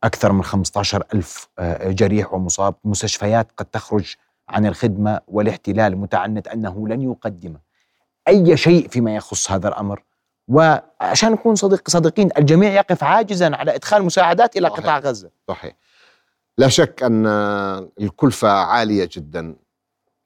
[0.04, 2.74] أكثر من 15 ألف آه، جريح ومصاب.
[2.84, 4.14] مستشفيات قد تخرج
[4.48, 7.56] عن الخدمة والاحتلال متعنت أنه لن يقدم
[8.28, 10.02] أي شيء فيما يخص هذا الأمر.
[10.48, 15.30] وعشان نكون صديق صادقين الجميع يقف عاجزا على إدخال مساعدات إلى قطاع غزة.
[15.48, 15.74] صحيح.
[16.58, 17.26] لا شك أن
[18.00, 19.54] الكلفة عالية جدا.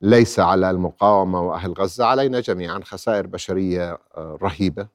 [0.00, 4.88] ليس على المقاومة وأهل غزة علينا جميعا خسائر بشرية آه، رهيبة.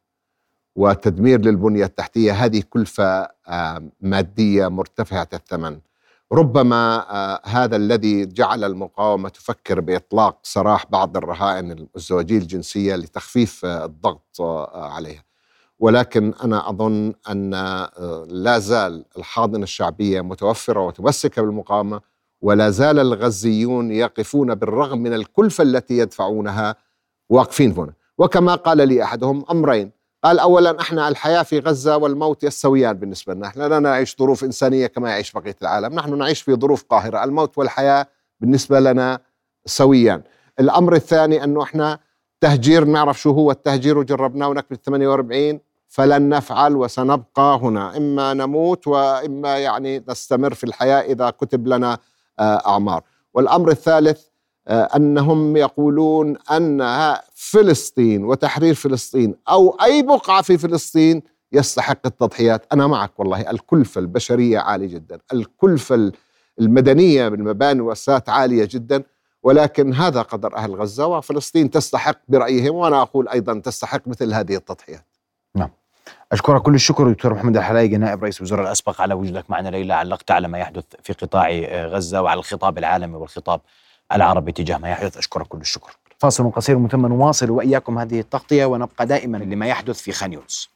[0.76, 5.80] وتدمير للبنية التحتية هذه كلفة آه، مادية مرتفعة الثمن.
[6.34, 13.86] ربما آه، هذا الذي جعل المقاومة تفكر بإطلاق سراح بعض الرهائن الزواجية الجنسية لتخفيف آه،
[13.86, 15.24] الضغط آه، عليها.
[15.80, 17.52] ولكن أنا أظن أن
[18.30, 22.02] لا زال الحاضنة الشعبية متوفرة ومتمسكة بالمقاومة
[22.42, 26.76] ولا زال الغزيون يقفون بالرغم من الكلفة التي يدفعونها
[27.30, 27.94] واقفين هنا.
[28.18, 29.92] وكما قال لي أحدهم أمرين.
[30.24, 33.48] قال أولا إحنا الحياة في غزة والموت يستويان بالنسبة لنا.
[33.48, 35.94] إحنا لا نعيش ظروف إنسانية كما يعيش بقية العالم.
[35.96, 37.24] نحن نعيش في ظروف قاهرة.
[37.24, 38.08] الموت والحياة
[38.40, 39.20] بالنسبة لنا
[39.66, 40.22] سويان.
[40.60, 42.00] الأمر الثاني أنه إحنا
[42.42, 47.98] تهجير نعرف شو هو التهجير وجربناه ونكبة 48 فلن نفعل وسنبقى هنا.
[47.98, 51.98] إما نموت وإما يعني نستمر في الحياة إذا كتب لنا
[52.40, 53.04] آه، أعمار.
[53.34, 54.22] والأمر الثالث
[54.68, 56.82] آه، أنهم يقولون أن
[57.44, 62.66] فلسطين وتحرير فلسطين أو أي بقعة في فلسطين يستحق التضحيات.
[62.74, 66.12] أنا معك والله الكلفة البشرية عالية جدا الكلفة
[66.60, 69.04] المدنية بالمباني والسات عالية جدا
[69.44, 75.06] ولكن هذا قدر أهل غزة وفلسطين تستحق برأيهم وأنا أقول أيضا تستحق مثل هذه التضحيات.
[75.56, 75.70] نعم.
[76.32, 80.32] أشكرك كل الشكر دكتور محمد الحلايقي نائب رئيس الوزراء الأسبق على وجودك معنا ليلى علقت
[80.32, 81.50] على ما يحدث في قطاع
[81.86, 83.62] غزة وعلى الخطاب العالمي والخطاب
[84.12, 85.18] العربي تجاه ما يحدث.
[85.18, 85.98] أشكرك كل الشكر.
[86.22, 90.70] فاصل قصير ثم نواصل وإياكم هذه التغطية ونبقى دائما لما يحدث في خان يونس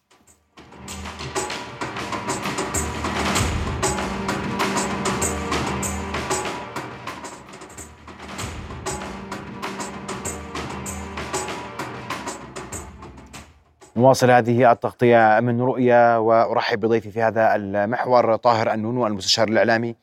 [13.97, 19.95] نواصل هذه التغطية من رؤية وأرحب بضيفي في هذا المحور طاهر النونو المستشار الإعلامي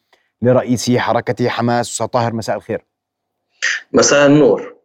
[0.42, 2.84] لرئيس حركة حماس أستاذ طاهر مساء الخير.
[3.92, 4.81] مساء النور.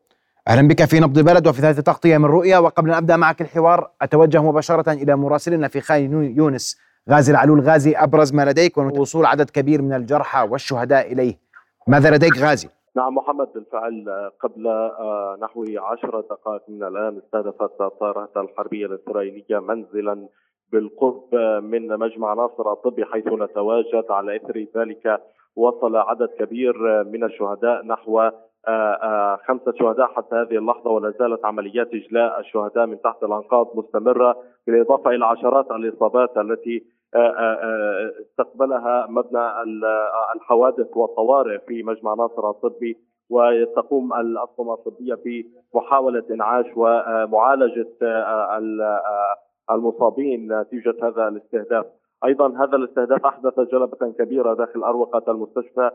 [0.50, 2.58] أهلا بك في نبض بلد وفي هذه التغطية من رؤية.
[2.58, 7.96] وقبل أن أبدأ معك الحوار أتوجه مباشرة إلى مراسلنا في خان يونس غازي العلول غازي
[7.96, 11.34] أبرز ما لديك ووصول عدد كبير من الجرحى والشهداء إليه.
[11.88, 14.06] ماذا لديك غازي؟ نعم محمد بالفعل
[14.40, 20.28] قبل آه، نحو عشر دقائق من الآن استهدفت الطائرات الحربية الإسرائيلية منزلا
[20.72, 25.22] بالقرب من مجمع ناصر الطبي حيث نتواجد على إثر ذلك.
[25.56, 28.30] وصل عدد كبير من الشهداء نحو
[29.48, 34.36] خمسة شهداء حتى هذه اللحظة ولا زالت عمليات إجلاء الشهداء من تحت الأنقاض مستمرة
[34.68, 36.84] بالإضافة إلى عشرات الإصابات التي
[38.22, 39.48] استقبلها مبنى
[40.36, 42.98] الحوادث والطوارئ في مجمع ناصر الطبي
[43.30, 45.16] وتقوم الأطقم الطبية
[45.74, 47.88] بمحاولة إنعاش ومعالجة
[49.72, 51.86] المصابين نتيجة هذا الاستهداف.
[52.26, 55.92] أيضا هذا الاستهداف أحدث جلبة كبيرة داخل أروقة المستشفى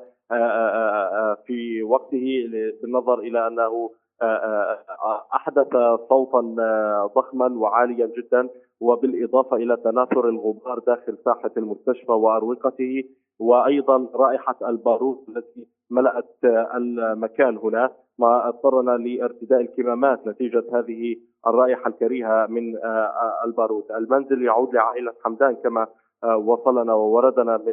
[1.46, 2.50] في وقته
[2.82, 3.90] بالنظر إلى أنه
[5.34, 5.68] أحدث
[6.08, 6.40] صوتا
[7.16, 8.48] ضخما وعاليا جدا
[8.80, 13.04] وبالإضافة إلى تناثر الغبار داخل ساحة المستشفى وأروقته
[13.38, 16.36] وأيضا رائحة البارود التي ملأت
[16.74, 22.74] المكان هنا ما اضطرنا لارتداء الكمامات نتيجة هذه الرائحة الكريهة من
[23.46, 23.84] البارود.
[23.92, 25.86] المنزل يعود لعائلة حمدان كما
[26.24, 27.72] وصلنا ووردنا من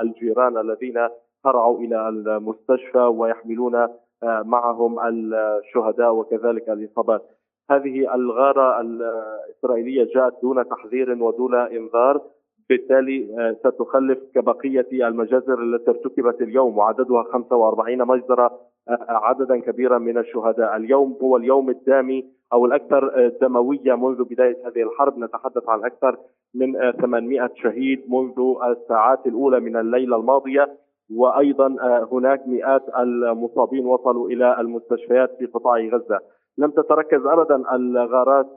[0.00, 1.08] الجيران الذين
[1.46, 3.88] هرعوا إلى المستشفى ويحملون
[4.22, 7.22] معهم الشهداء وكذلك الإصابات.
[7.70, 12.20] هذه الغارة الإسرائيلية جاءت دون تحذير ودون إنذار
[12.68, 18.60] بالتالي ستخلف كبقية المجازر التي ارتكبت اليوم وعددها 45 مجزرة
[19.08, 20.76] عددا كبيرا من الشهداء.
[20.76, 25.18] اليوم هو اليوم الدامي أو الأكثر دمويه منذ بداية هذه الحرب.
[25.18, 26.16] نتحدث عن أكثر
[26.54, 30.68] من 800 شهيد منذ الساعات الأولى من الليلة الماضية
[31.16, 31.76] وأيضا
[32.12, 36.18] هناك مئات المصابين وصلوا إلى المستشفيات في قطاع غزة.
[36.58, 38.56] لم تتركز أبدا الغارات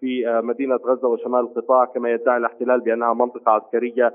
[0.00, 4.14] في مدينة غزة وشمال القطاع كما يدعي الاحتلال بأنها منطقة عسكرية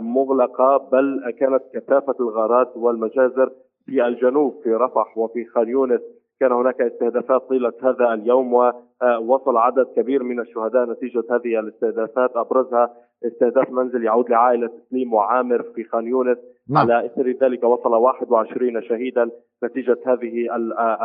[0.00, 3.50] مغلقة بل كانت كثافة الغارات والمجازر
[3.86, 6.00] في الجنوب في رفح وفي خان يونس.
[6.40, 12.36] كان هناك استهدافات طيلة هذا اليوم ووصل عدد كبير من الشهداء نتيجة هذه الاستهدافات.
[12.36, 12.90] أبرزها
[13.26, 16.38] استهداف منزل يعود لعائلة تسليم وعامر في خان يونس.
[16.68, 16.90] نعم.
[16.90, 19.30] على إثر ذلك وصل 21 شهيدا
[19.64, 20.46] نتيجة هذه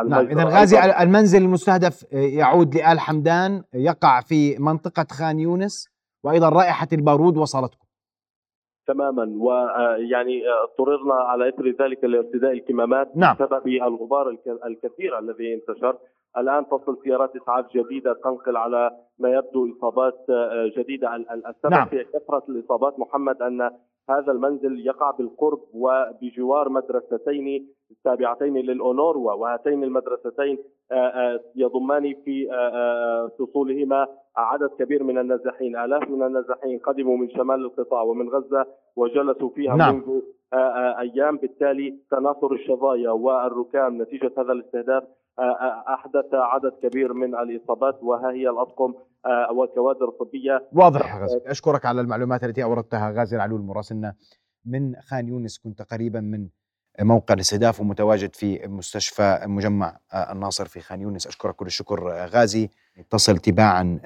[0.08, 0.26] نعم.
[0.26, 5.88] اذا غازي المنزل المستهدف يعود لآل حمدان يقع في منطقة خان يونس
[6.24, 7.86] وأيضا رائحة البارود وصلتكم.
[8.92, 13.34] تماما ويعني اضطررنا على إثر ذلك لارتداء الكمامات نعم.
[13.34, 15.96] بسبب الغبار الكثير الذي انتشر
[16.38, 20.18] الآن تصل سيارات إسعاف جديدة تنقل على ما يبدو إصابات
[20.76, 21.88] جديدة السبب نعم.
[21.88, 23.70] في كثرة الإصابات محمد أن
[24.10, 27.68] هذا المنزل يقع بالقرب وبجوار مدرستين
[28.04, 30.58] تابعتين للأونوروا وهاتين المدرستين
[31.56, 32.48] يضمان في
[33.38, 35.76] فصولهما عدد كبير من النازحين.
[35.76, 38.66] آلاف من النازحين قدموا من شمال القطاع ومن غزة
[38.96, 39.94] وجلسوا فيها نعم.
[39.94, 40.20] منذ
[40.98, 41.36] أيام.
[41.36, 45.02] بالتالي تناثر الشظايا والركام نتيجة هذا الاستهداف
[45.88, 48.94] أحدث عدد كبير من الإصابات وها هي الأطقم
[49.50, 50.68] والكوادر الطبية.
[50.72, 51.40] واضح غازي.
[51.46, 54.14] أشكرك على المعلومات التي أوردتها غازي العلول مراسلنا
[54.66, 55.58] من خان يونس.
[55.58, 56.48] كنت قريبا من
[57.00, 61.26] موقع الاستهداف ومتواجد في مستشفى مجمع الناصر في خان يونس.
[61.26, 62.70] أشكرك كل الشكر غازي.
[63.10, 63.98] تصل تباعا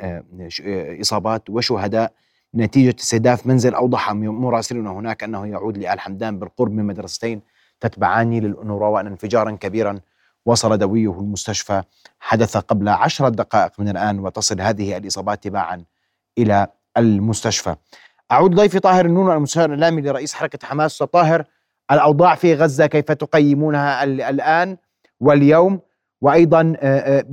[1.01, 2.12] إصابات وشهداء.
[2.55, 7.43] نتيجة استهداف منزل أوضح مراسلنا هناك أنه يعود لآل حمدان بالقرب من مدرستين.
[7.80, 10.01] تتبعان للأنورا وأن انفجارا كبيرا
[10.47, 11.82] وصل دويه المستشفى.
[12.20, 15.85] حدث قبل عشرة دقائق من الآن وتصل هذه الإصابات تباعا
[16.39, 16.66] إلى
[16.97, 17.76] المستشفى.
[18.32, 21.45] أعود ضيفي طاهر النون المستشار الإعلامي لرئيس حركة حماس طاهر.
[21.93, 24.76] الأوضاع في غزة كيف تقيمونها الآن
[25.20, 25.80] واليوم؟
[26.20, 26.76] وأيضا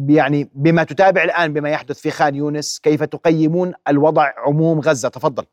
[0.09, 5.45] يعني بما تتابع الآن بما يحدث في خان يونس كيف تقيمون الوضع عموم غزة؟ تفضل.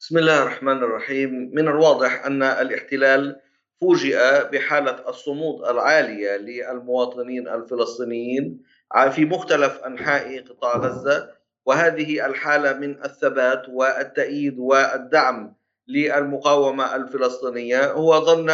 [0.00, 1.50] بسم الله الرحمن الرحيم.
[1.54, 3.40] من الواضح أن الاحتلال
[3.80, 4.18] فوجئ
[4.52, 8.62] بحالة الصمود العالية للمواطنين الفلسطينيين
[9.10, 11.30] في مختلف أنحاء قطاع غزة
[11.66, 15.54] وهذه الحالة من الثبات والتأييد والدعم
[15.88, 17.92] للمقاومة الفلسطينية.
[17.92, 18.50] هو ظن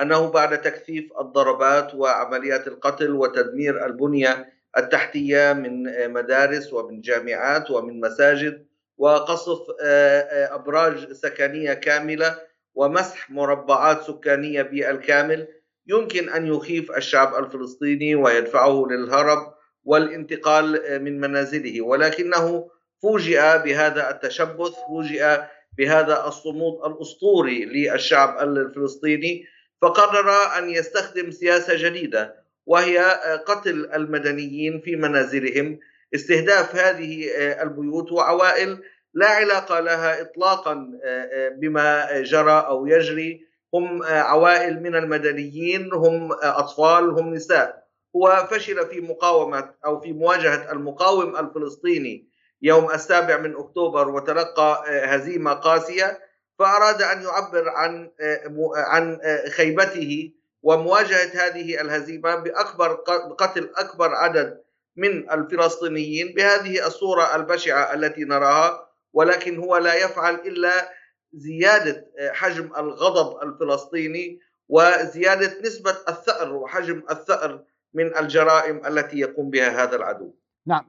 [0.00, 8.66] أنه بعد تكثيف الضربات وعمليات القتل وتدمير البنية التحتية من مدارس ومن جامعات ومن مساجد
[8.98, 12.38] وقصف آه، آه، أبراج سكنية كاملة
[12.74, 15.48] ومسح مربعات سكانية بالكامل
[15.86, 19.54] يمكن أن يخيف الشعب الفلسطيني ويدفعه للهرب
[19.84, 21.82] والانتقال آه، من منازله.
[21.82, 22.70] ولكنه
[23.02, 25.40] فوجئ بهذا التشبث فوجئ
[25.78, 29.46] بهذا الصمود الأسطوري للشعب الفلسطيني
[29.82, 35.78] فقرر أن يستخدم سياسة جديدة وهي آه، قتل المدنيين في منازلهم
[36.14, 38.78] استهداف هذه آه، البيوت وعوائل
[39.14, 43.48] لا علاقة لها اطلاقا آه، بما جرى أو يجري.
[43.74, 47.88] هم عوائل من المدنيين هم أطفال هم نساء.
[48.16, 52.28] هو فشل في مقاومة أو في مواجهة المقاوم الفلسطيني
[52.62, 56.18] يوم السابع من أكتوبر وتلقى هزيمة قاسية
[56.58, 58.42] فأراد أن يعبر عن آه،
[58.76, 60.32] عن آه، خيبته
[60.62, 64.60] ومواجهة هذه الهزيمة بأكبر بقتل أكبر عدد
[64.96, 70.90] من الفلسطينيين بهذه الصورة البشعة التي نراها ولكن هو لا يفعل إلا
[71.32, 79.82] زيادة آه، حجم الغضب الفلسطيني وزيادة نسبة الثأر وحجم الثأر من الجرائم التي يقوم بها
[79.82, 80.34] هذا العدو.
[80.68, 80.84] نعم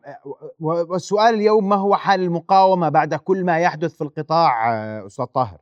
[0.59, 4.71] والسؤال اليوم ما هو حال المقاومة بعد كل ما يحدث في القطاع
[5.05, 5.57] أستاذ طاهر؟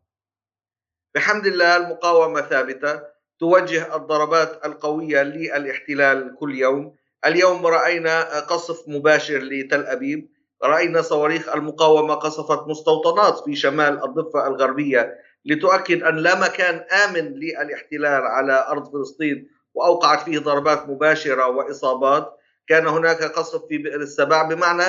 [1.15, 3.01] بحمد الله المقاومة ثابتة
[3.39, 6.95] توجه الضربات القوية للاحتلال كل يوم.
[7.25, 10.29] اليوم رأينا قصف مباشر لتل أبيب
[10.63, 18.21] رأينا صواريخ المقاومة قصفت مستوطنات في شمال الضفة الغربية لتؤكد أن لا مكان آمن للاحتلال
[18.23, 22.36] على أرض فلسطين وأوقعت فيه ضربات مباشرة وإصابات.
[22.67, 24.83] كان هناك قصف في بئر السبع بمعنى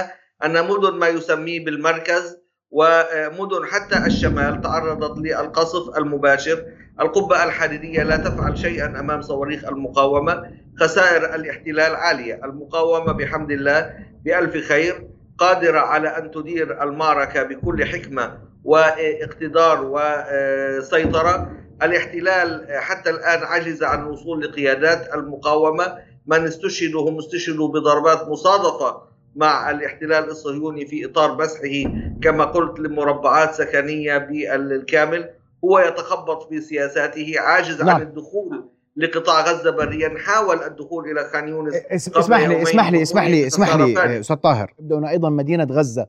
[0.44, 2.38] أن مدن ما يسميه بالمركز
[2.70, 6.64] ومدن حتى الشمال تعرضت للقصف المباشر.
[7.00, 10.50] القبة الحديدية لا تفعل شيئا أمام صواريخ المقاومة
[10.80, 12.40] خسائر الاحتلال عالية.
[12.44, 15.08] المقاومة بحمد الله بألف خير
[15.38, 21.52] قادرة على أن تدير المعركة بكل حكمة واقتدار وسيطرة.
[21.82, 25.98] الاحتلال حتى الآن عجز عن الوصول لقيادات المقاومة
[26.28, 29.02] من استشهدوا هم استشهدوا بضربات مصادفة
[29.36, 35.30] مع الاحتلال الصهيوني في إطار مسحه كما قلت لمربعات سكنية بالكامل.
[35.64, 37.96] هو يتخبط في سياساته عاجز نعم.
[37.96, 38.64] عن الدخول
[38.96, 40.18] لقطاع غزة بريا.
[40.18, 44.74] حاول الدخول إلى خان يونس اسمح لي اسمح لي اسمح لي اسمح لي أستاذ طاهر.
[44.78, 46.06] يبدو أيضا مدينة غزة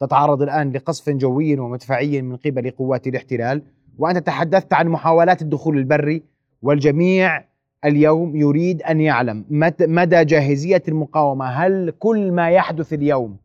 [0.00, 3.62] تتعرض الآن لقصف جوي ومدفعي من قبل قوات الاحتلال.
[3.98, 6.22] وأنت تحدثت عن محاولات الدخول البري
[6.62, 7.49] والجميع
[7.84, 9.44] اليوم يريد أن يعلم.
[9.80, 13.36] مدى جاهزية المقاومة؟ هل كل ما يحدث اليوم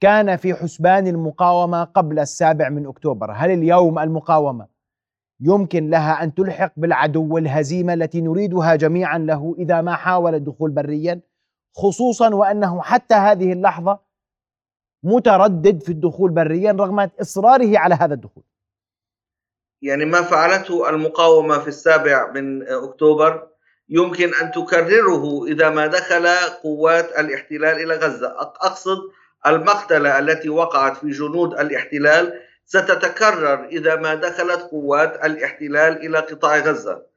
[0.00, 4.66] كان في حسبان المقاومة قبل السابع من أكتوبر؟ هل اليوم المقاومة
[5.40, 11.20] يمكن لها أن تلحق بالعدو الهزيمه التي نريدها جميعا له إذا ما حاول الدخول بريا؟
[11.76, 13.98] خصوصا وأنه حتى هذه اللحظة
[15.02, 18.44] متردد في الدخول بريا رغم إصراره على هذا الدخول.
[19.82, 23.48] يعني ما فعلته المقاومة في السابع من أكتوبر
[23.90, 26.26] يمكن أن تكرره إذا ما دخل
[26.62, 28.26] قوات الاحتلال إلى غزة.
[28.38, 28.98] أقصد
[29.46, 37.08] المقتلة التي وقعت في جنود الاحتلال ستتكرر إذا ما دخلت قوات الاحتلال إلى قطاع غزة.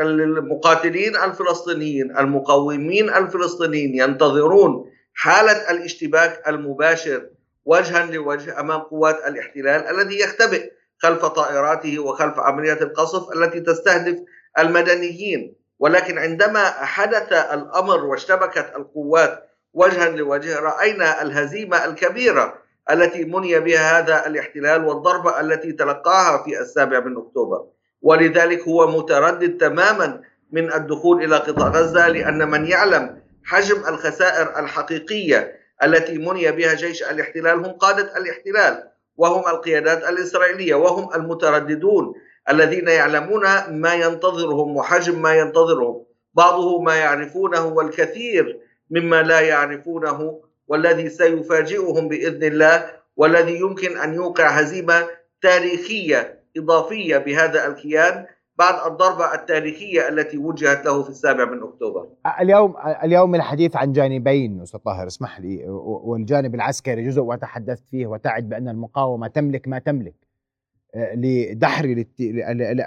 [0.00, 7.28] المقاتلين الفلسطينيين المقاومين الفلسطينيين ينتظرون حالة الاشتباك المباشر
[7.64, 14.18] وجها لوجه أمام قوات الاحتلال الذي يختبئ خلف طائراته وخلف عمليات القصف التي تستهدف
[14.58, 15.54] المدنيين.
[15.78, 22.54] ولكن عندما حدث الأمر واشتبكت القوات وجها لوجه رأينا الهزيمة الكبيرة
[22.90, 27.64] التي مني بها هذا الاحتلال والضربه التي تلقاها في السابع من أكتوبر.
[28.02, 30.20] ولذلك هو متردد تماما
[30.52, 37.02] من الدخول إلى قطاع غزة لأن من يعلم حجم الخسائر الحقيقية التي مني بها جيش
[37.02, 42.14] الاحتلال هم قادة الاحتلال وهم القيادات الإسرائيلية وهم المترددون
[42.50, 51.08] الذين يعلمون ما ينتظرهم وحجم ما ينتظرهم بعضه ما يعرفونه والكثير مما لا يعرفونه والذي
[51.08, 52.86] سيفاجئهم بإذن الله
[53.16, 55.06] والذي يمكن أن يوقع هزيمة
[55.42, 58.26] تاريخية إضافية بهذا الكيان
[58.58, 62.06] بعد الضربة التاريخية التي وجهت له في السابع من أكتوبر.
[62.40, 62.74] اليوم
[63.04, 65.64] اليوم الحديث عن جانبين أستاذ طاهر اسمح لي
[66.04, 70.27] والجانب العسكري جزء وتحدثت فيه وتعد بأن المقاومة تملك ما تملك
[70.96, 72.04] لدحر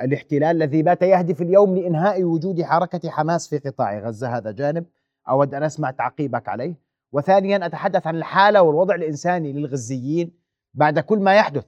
[0.03, 4.37] الاحتلال الذي بات يهدف اليوم لإنهاء وجود حركة حماس في قطاع غزة.
[4.37, 4.85] هذا جانب
[5.29, 6.73] أود أن أسمع تعقيبك عليه.
[7.11, 10.31] وثانيا أتحدث عن الحالة والوضع الإنساني للغزيين
[10.73, 11.65] بعد كل ما يحدث.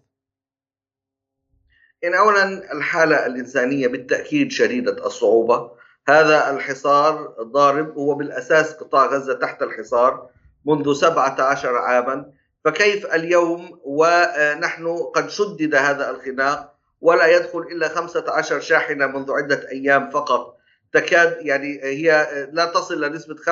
[2.01, 5.71] يعني اولا الحالة الإنسانية بالتأكيد شديدة الصعوبة.
[6.07, 10.29] هذا الحصار ضارب هو بالأساس قطاع غزة تحت الحصار
[10.65, 12.31] منذ 17 عاما.
[12.66, 20.09] فكيف اليوم ونحن قد شدد هذا الخناق ولا يدخل إلا 15 شاحنة منذ عدة أيام
[20.09, 20.57] فقط.
[20.93, 23.45] تكاد يعني هي لا تصل لنسبة 5%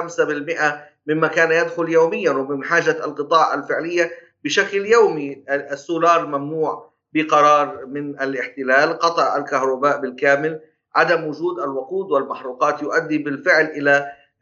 [1.08, 4.12] مما كان يدخل يوميا ومن حاجة القطاع الفعلية.
[4.44, 10.60] بشكل يومي السولار ممنوع بقرار من الاحتلال قطع الكهرباء بالكامل
[10.96, 13.88] عدم وجود الوقود والمحروقات يؤدي بالفعل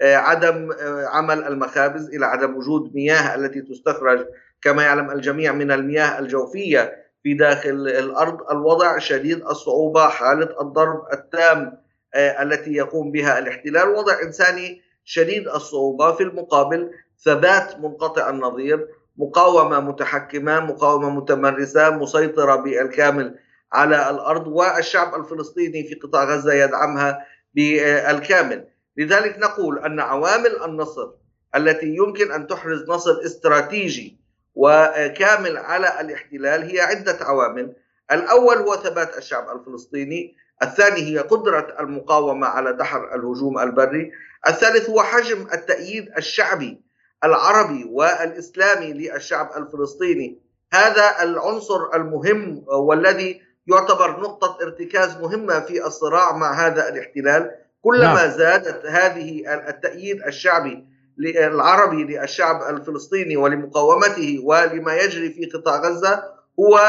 [0.02, 0.70] آه، عدم
[1.08, 4.26] عمل المخابز إلى عدم وجود مياه التي تستخرج
[4.62, 11.78] كما يعلم الجميع من المياه الجوفية في داخل الأرض الوضع شديد الصعوبة حالة الضرب التام
[12.14, 16.92] آه، التي يقوم بها الاحتلال وضع إنساني شديد الصعوبة في المقابل
[17.24, 18.88] ثبات منقطع النظير
[19.18, 23.36] مقاومة متحكمة مقاومة متمرسة مسيطرة بالكامل
[23.74, 28.68] على الأرض والشعب الفلسطيني في قطاع غزة يدعمها بالكامل.
[28.98, 31.10] لذلك نقول أن عوامل النصر
[31.56, 34.19] التي يمكن أن تحرز نصر استراتيجي
[34.60, 37.74] وكامل على الاحتلال هي عدة عوامل.
[38.12, 44.12] الأول هو ثبات الشعب الفلسطيني الثاني هي قدرة المقاومة على دحر الهجوم البري
[44.48, 46.82] الثالث هو حجم التأييد الشعبي
[47.24, 50.40] العربي والإسلامي للشعب الفلسطيني.
[50.74, 57.52] هذا العنصر المهم والذي يعتبر نقطة ارتكاز مهمة في الصراع مع هذا الاحتلال.
[57.82, 58.30] كلما نعم.
[58.30, 60.89] زادت هذه التأييد الشعبي
[61.28, 66.24] العربي للشعب الفلسطيني ولمقاومته ولما يجري في قطاع غزة
[66.60, 66.80] هو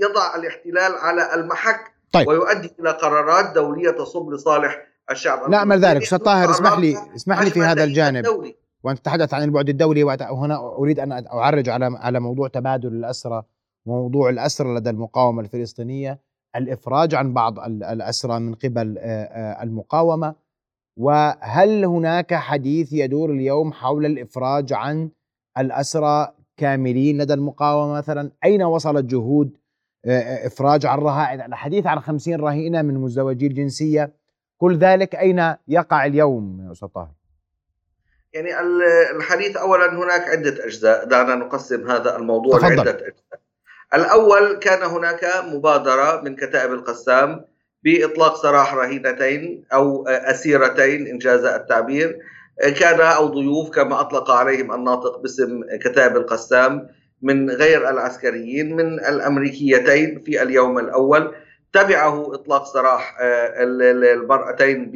[0.00, 1.80] يضع الاحتلال على المحك
[2.12, 2.28] طيب.
[2.28, 7.50] ويؤدي إلى قرارات دولية تصب لصالح الشعب نعمل ذلك أستاذ طاهر اسمح لي اسمح لي
[7.50, 8.56] في هذا الجانب الدولي.
[8.82, 13.42] وأنت تتحدث عن البعد الدولي وهنا أريد أن أعرج على على موضوع تبادل الأسرى
[13.86, 16.18] وموضوع الأسرى لدى المقاومة الفلسطينية
[16.56, 18.98] الإفراج عن بعض الأسرى من قبل
[19.62, 20.34] المقاومة
[21.00, 25.10] وهل هناك حديث يدور اليوم حول الإفراج عن
[25.58, 29.56] الأسرى كاملين لدى المقاومة مثلا؟ أين وصلت جهود
[30.46, 34.12] إفراج عن رهائن الحديث عن 50 رهينة من مزدوجي الجنسية.
[34.58, 37.10] كل ذلك أين يقع اليوم أستاذ طاهر؟
[38.32, 38.48] يعني
[39.16, 41.04] الحديث أولا هناك عدة أجزاء.
[41.04, 42.76] دعنا نقسم هذا الموضوع تفضل.
[42.76, 43.40] لعدة أجزاء.
[43.94, 45.20] الأول كان هناك
[45.54, 47.44] مبادرة من كتائب القسام
[47.84, 52.18] بإطلاق سراح رهينتين أو أسيرتين إن جاز التعبير.
[52.80, 56.88] كان أو ضيوف كما أطلق عليهم الناطق باسم كتائب القسام
[57.22, 61.34] من غير العسكريين من الأمريكيتين في اليوم الأول.
[61.72, 64.90] تبعه إطلاق سراح آه، المرأتين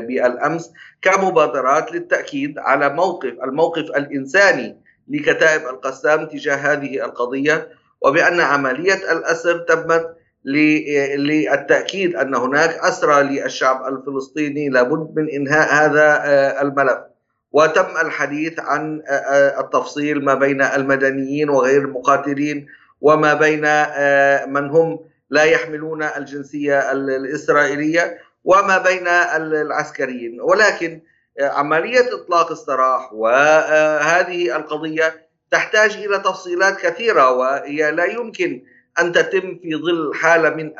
[0.00, 4.76] بالأمس كمبادرات للتأكيد على موقف الموقف الإنساني
[5.08, 7.68] لكتائب القسام تجاه هذه القضية.
[8.02, 16.62] وبأن عملية الأسر تمت للتأكيد أن هناك أسرى للشعب الفلسطيني لابد من إنهاء هذا آه،
[16.62, 16.98] الملف.
[17.52, 22.66] وتم الحديث عن آه، التفصيل ما بين المدنيين وغير المقاتلين
[23.00, 23.62] وما بين
[24.52, 30.40] من هم لا يحملون الجنسية الإسرائيلية وما بين العسكريين.
[30.40, 31.00] ولكن
[31.40, 38.62] عملية إطلاق السراح وهذه القضية تحتاج إلى تفصيلات كثيرة وهي لا يمكن
[39.00, 40.72] ان تتم في ظل حالة من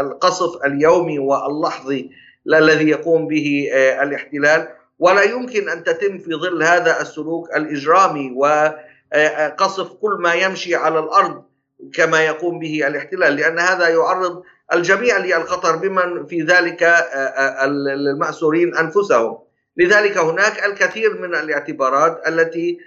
[0.00, 2.10] القصف اليومي واللحظي
[2.46, 3.68] الذي يقوم به
[4.02, 4.68] الاحتلال
[4.98, 11.44] ولا يمكن أن تتم في ظل هذا السلوك الإجرامي وقصف كل ما يمشي على الأرض
[11.94, 18.76] كما يقوم به الاحتلال لأن هذا يعرض الجميع للخطر بمن في ذلك آه، آه، المأسورين
[18.76, 19.38] أنفسهم.
[19.76, 22.78] لذلك هناك الكثير من الاعتبارات التي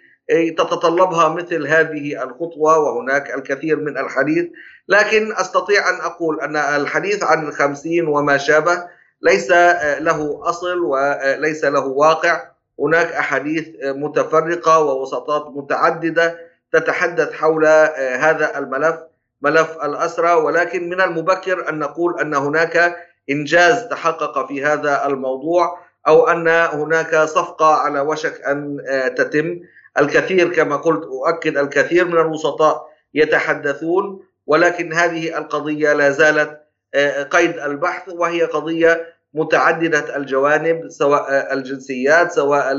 [0.58, 4.46] تتطلبها مثل هذه الخطوة وهناك الكثير من الحديث.
[4.88, 8.84] لكن أستطيع أن أقول أن الحديث عن الخمسين وما شابه
[9.22, 9.52] ليس
[10.00, 12.42] له أصل وليس له واقع.
[12.80, 16.38] هناك أحاديث متفرقة ووسطات متعددة
[16.74, 17.66] تتحدث حول
[17.96, 18.96] هذا الملف
[19.42, 20.34] ملف الأسرى.
[20.34, 22.98] ولكن من المبكر أن نقول أن هناك
[23.30, 28.78] إنجاز تحقق في هذا الموضوع أو أن هناك صفقة على وشك أن
[29.18, 29.60] تتم.
[30.00, 36.62] الكثير كما قلت أؤكد الكثير من الوسطاء يتحدثون ولكن هذه القضية لا زالت
[36.94, 42.74] آه، قيد البحث وهي قضية متعددة الجوانب سواء الجنسيات سواء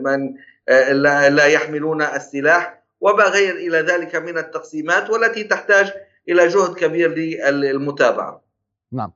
[0.00, 0.34] من
[0.68, 0.92] آه،
[1.28, 5.92] لا يحملون السلاح وما غير إلى ذلك من التقسيمات والتي تحتاج
[6.28, 7.14] إلى جهد كبير
[7.50, 8.44] للمتابعة.
[8.92, 9.12] نعم.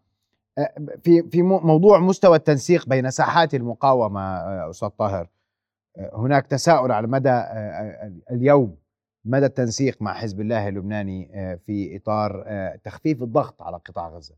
[0.58, 0.74] آه،
[1.04, 4.20] في في موضوع مستوى التنسيق بين ساحات المقاومة
[4.70, 5.28] أستاذ طاهر
[5.96, 8.76] هناك تساؤل على مدى آه، آه، اليوم
[9.24, 12.44] مدى التنسيق مع حزب الله اللبناني آه، في إطار
[12.84, 14.34] تخفيف الضغط على قطاع غزة.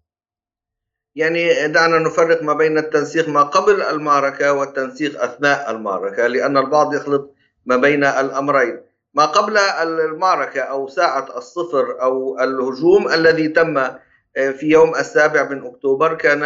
[1.14, 7.34] يعني دعنا نفرق ما بين التنسيق ما قبل المعركة والتنسيق أثناء المعركة لأن البعض يخلط
[7.66, 8.80] ما بين الأمرين.
[9.14, 13.82] ما قبل المعركة أو ساعة الصفر أو الهجوم الذي تم
[14.34, 16.44] في يوم السابع من أكتوبر كان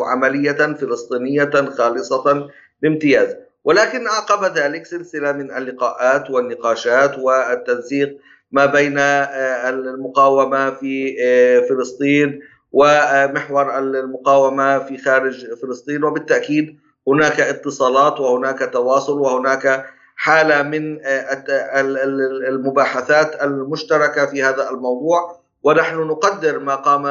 [0.00, 2.48] عملية فلسطينية خالصة
[2.82, 3.36] بامتياز.
[3.64, 8.18] ولكن أعقب ذلك سلسلة من اللقاءات والنقاشات والتنسيق
[8.52, 12.40] ما بين آه، المقاومة في آه، فلسطين
[12.72, 16.04] ومحور المقاومة في خارج فلسطين.
[16.04, 16.78] وبالتأكيد
[17.08, 19.86] هناك اتصالات وهناك تواصل وهناك
[20.16, 21.44] حالة من آه،
[22.48, 25.38] المباحثات المشتركة في هذا الموضوع.
[25.62, 27.02] ونحن نقدر ما قام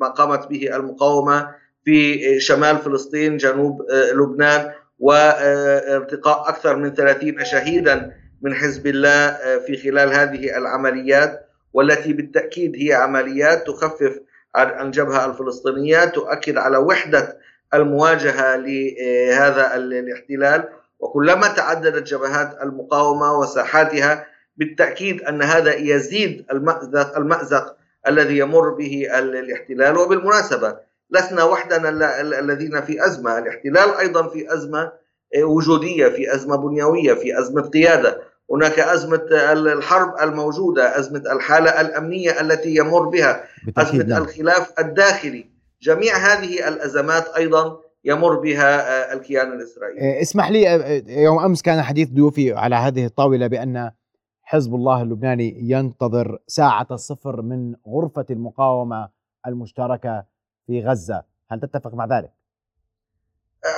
[0.00, 1.48] ما قامت به المقاومة
[1.84, 3.82] في شمال فلسطين جنوب
[4.14, 4.72] لبنان.
[5.00, 12.76] وارتقاء أكثر من 30 شهيدا من حزب الله آه، في خلال هذه العمليات والتي بالتأكيد
[12.76, 14.20] هي عمليات تخفف
[14.54, 17.38] عن الجبهة الفلسطينية تؤكد على وحدة
[17.74, 20.68] المواجهة لهذا الاحتلال.
[21.00, 24.26] وكلما تعددت جبهات المقاومة وساحاتها
[24.56, 27.76] بالتأكيد أن هذا يزيد المأزق, المأزق
[28.08, 29.96] الذي يمر به الاحتلال.
[29.96, 30.76] وبالمناسبة
[31.12, 31.88] لسنا وحدنا
[32.20, 33.38] الذين في أزمة.
[33.38, 34.92] الاحتلال أيضا في أزمة
[35.36, 38.20] آه، وجودية في أزمة بنيوية في أزمة قيادة.
[38.50, 43.44] هناك أزمة الحرب الموجودة أزمة الحالة الأمنية التي يمر بها
[43.78, 44.22] أزمة نعم.
[44.22, 45.50] الخلاف الداخلي.
[45.82, 48.80] جميع هذه الأزمات أيضا يمر بها
[49.10, 50.00] آه، الكيان الإسرائيلي.
[50.00, 50.62] آه، اسمح لي
[51.08, 53.90] يوم أمس كان حديث ضيوفي على هذه الطاولة بأن
[54.42, 59.08] حزب الله اللبناني ينتظر ساعة الصفر من غرفة المقاومة
[59.46, 60.24] المشتركة
[60.70, 62.30] في غزة هل تتفق مع ذلك؟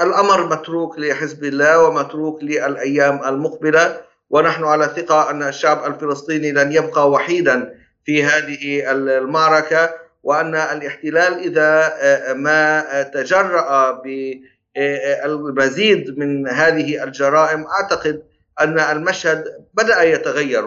[0.03, 7.11] الأمر متروك لحزب الله ومتروك للأيام المقبلة ونحن على ثقة أن الشعب الفلسطيني لن يبقى
[7.11, 7.75] وحيدا
[8.05, 11.93] في هذه المعركة وأن الاحتلال إذا
[12.35, 14.03] ما تجرأ
[14.77, 18.23] بالمزيد من هذه الجرائم أعتقد
[18.61, 20.67] أن المشهد بدأ يتغير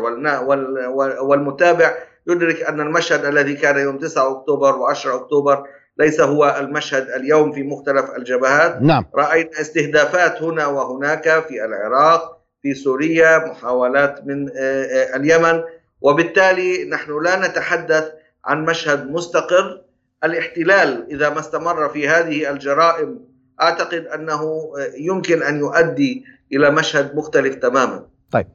[1.21, 1.95] والمتابع
[2.27, 5.67] يدرك أن المشهد الذي كان يوم 9 أكتوبر و10 أكتوبر
[5.97, 8.81] ليس هو المشهد اليوم في مختلف الجبهات.
[8.81, 9.05] نعم.
[9.15, 15.63] رأينا استهدافات هنا وهناك في العراق في سوريا محاولات من آه، آه، اليمن.
[16.01, 18.11] وبالتالي نحن لا نتحدث
[18.45, 19.81] عن مشهد مستقر.
[20.23, 23.19] الاحتلال إذا ما استمر في هذه الجرائم
[23.61, 28.05] أعتقد أنه آه، يمكن أن يؤدي إلى مشهد مختلف تماما.
[28.31, 28.47] طيب.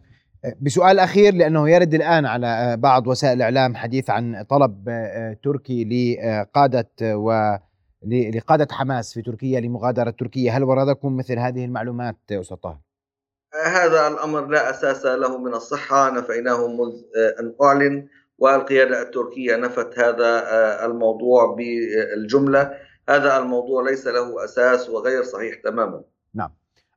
[0.61, 5.85] بسؤال أخير لأنه يرد الآن على آه، بعض وسائل الإعلام حديث عن طلب آه، تركي
[5.85, 7.57] لقادة و
[8.35, 10.53] لقادة حماس في تركيا لمغادرة تركيا.
[10.53, 12.79] هل وردكم مثل هذه المعلومات أستاذ طاهر؟
[13.65, 16.11] هذا الأمر لا أساس له من الصحة.
[16.11, 20.45] نفيناه منذ آه، أن أعلن والقيادة التركية نفت هذا
[20.87, 22.75] الموضوع بالجملة.
[23.09, 26.03] هذا الموضوع ليس له أساس وغير صحيح تماما.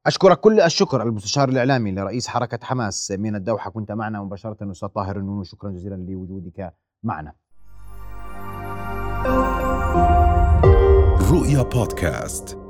[0.05, 3.11] أشكرك كل الشكر المستشار الإعلامي لرئيس حركة حماس.
[3.11, 4.71] من الدوحة كنت معنا مباشرة.
[4.71, 6.73] أستاذ طاهر النونو شكرا جزيلا لوجودك
[7.03, 7.33] معنا.
[11.31, 12.62] رؤيا بودكاست.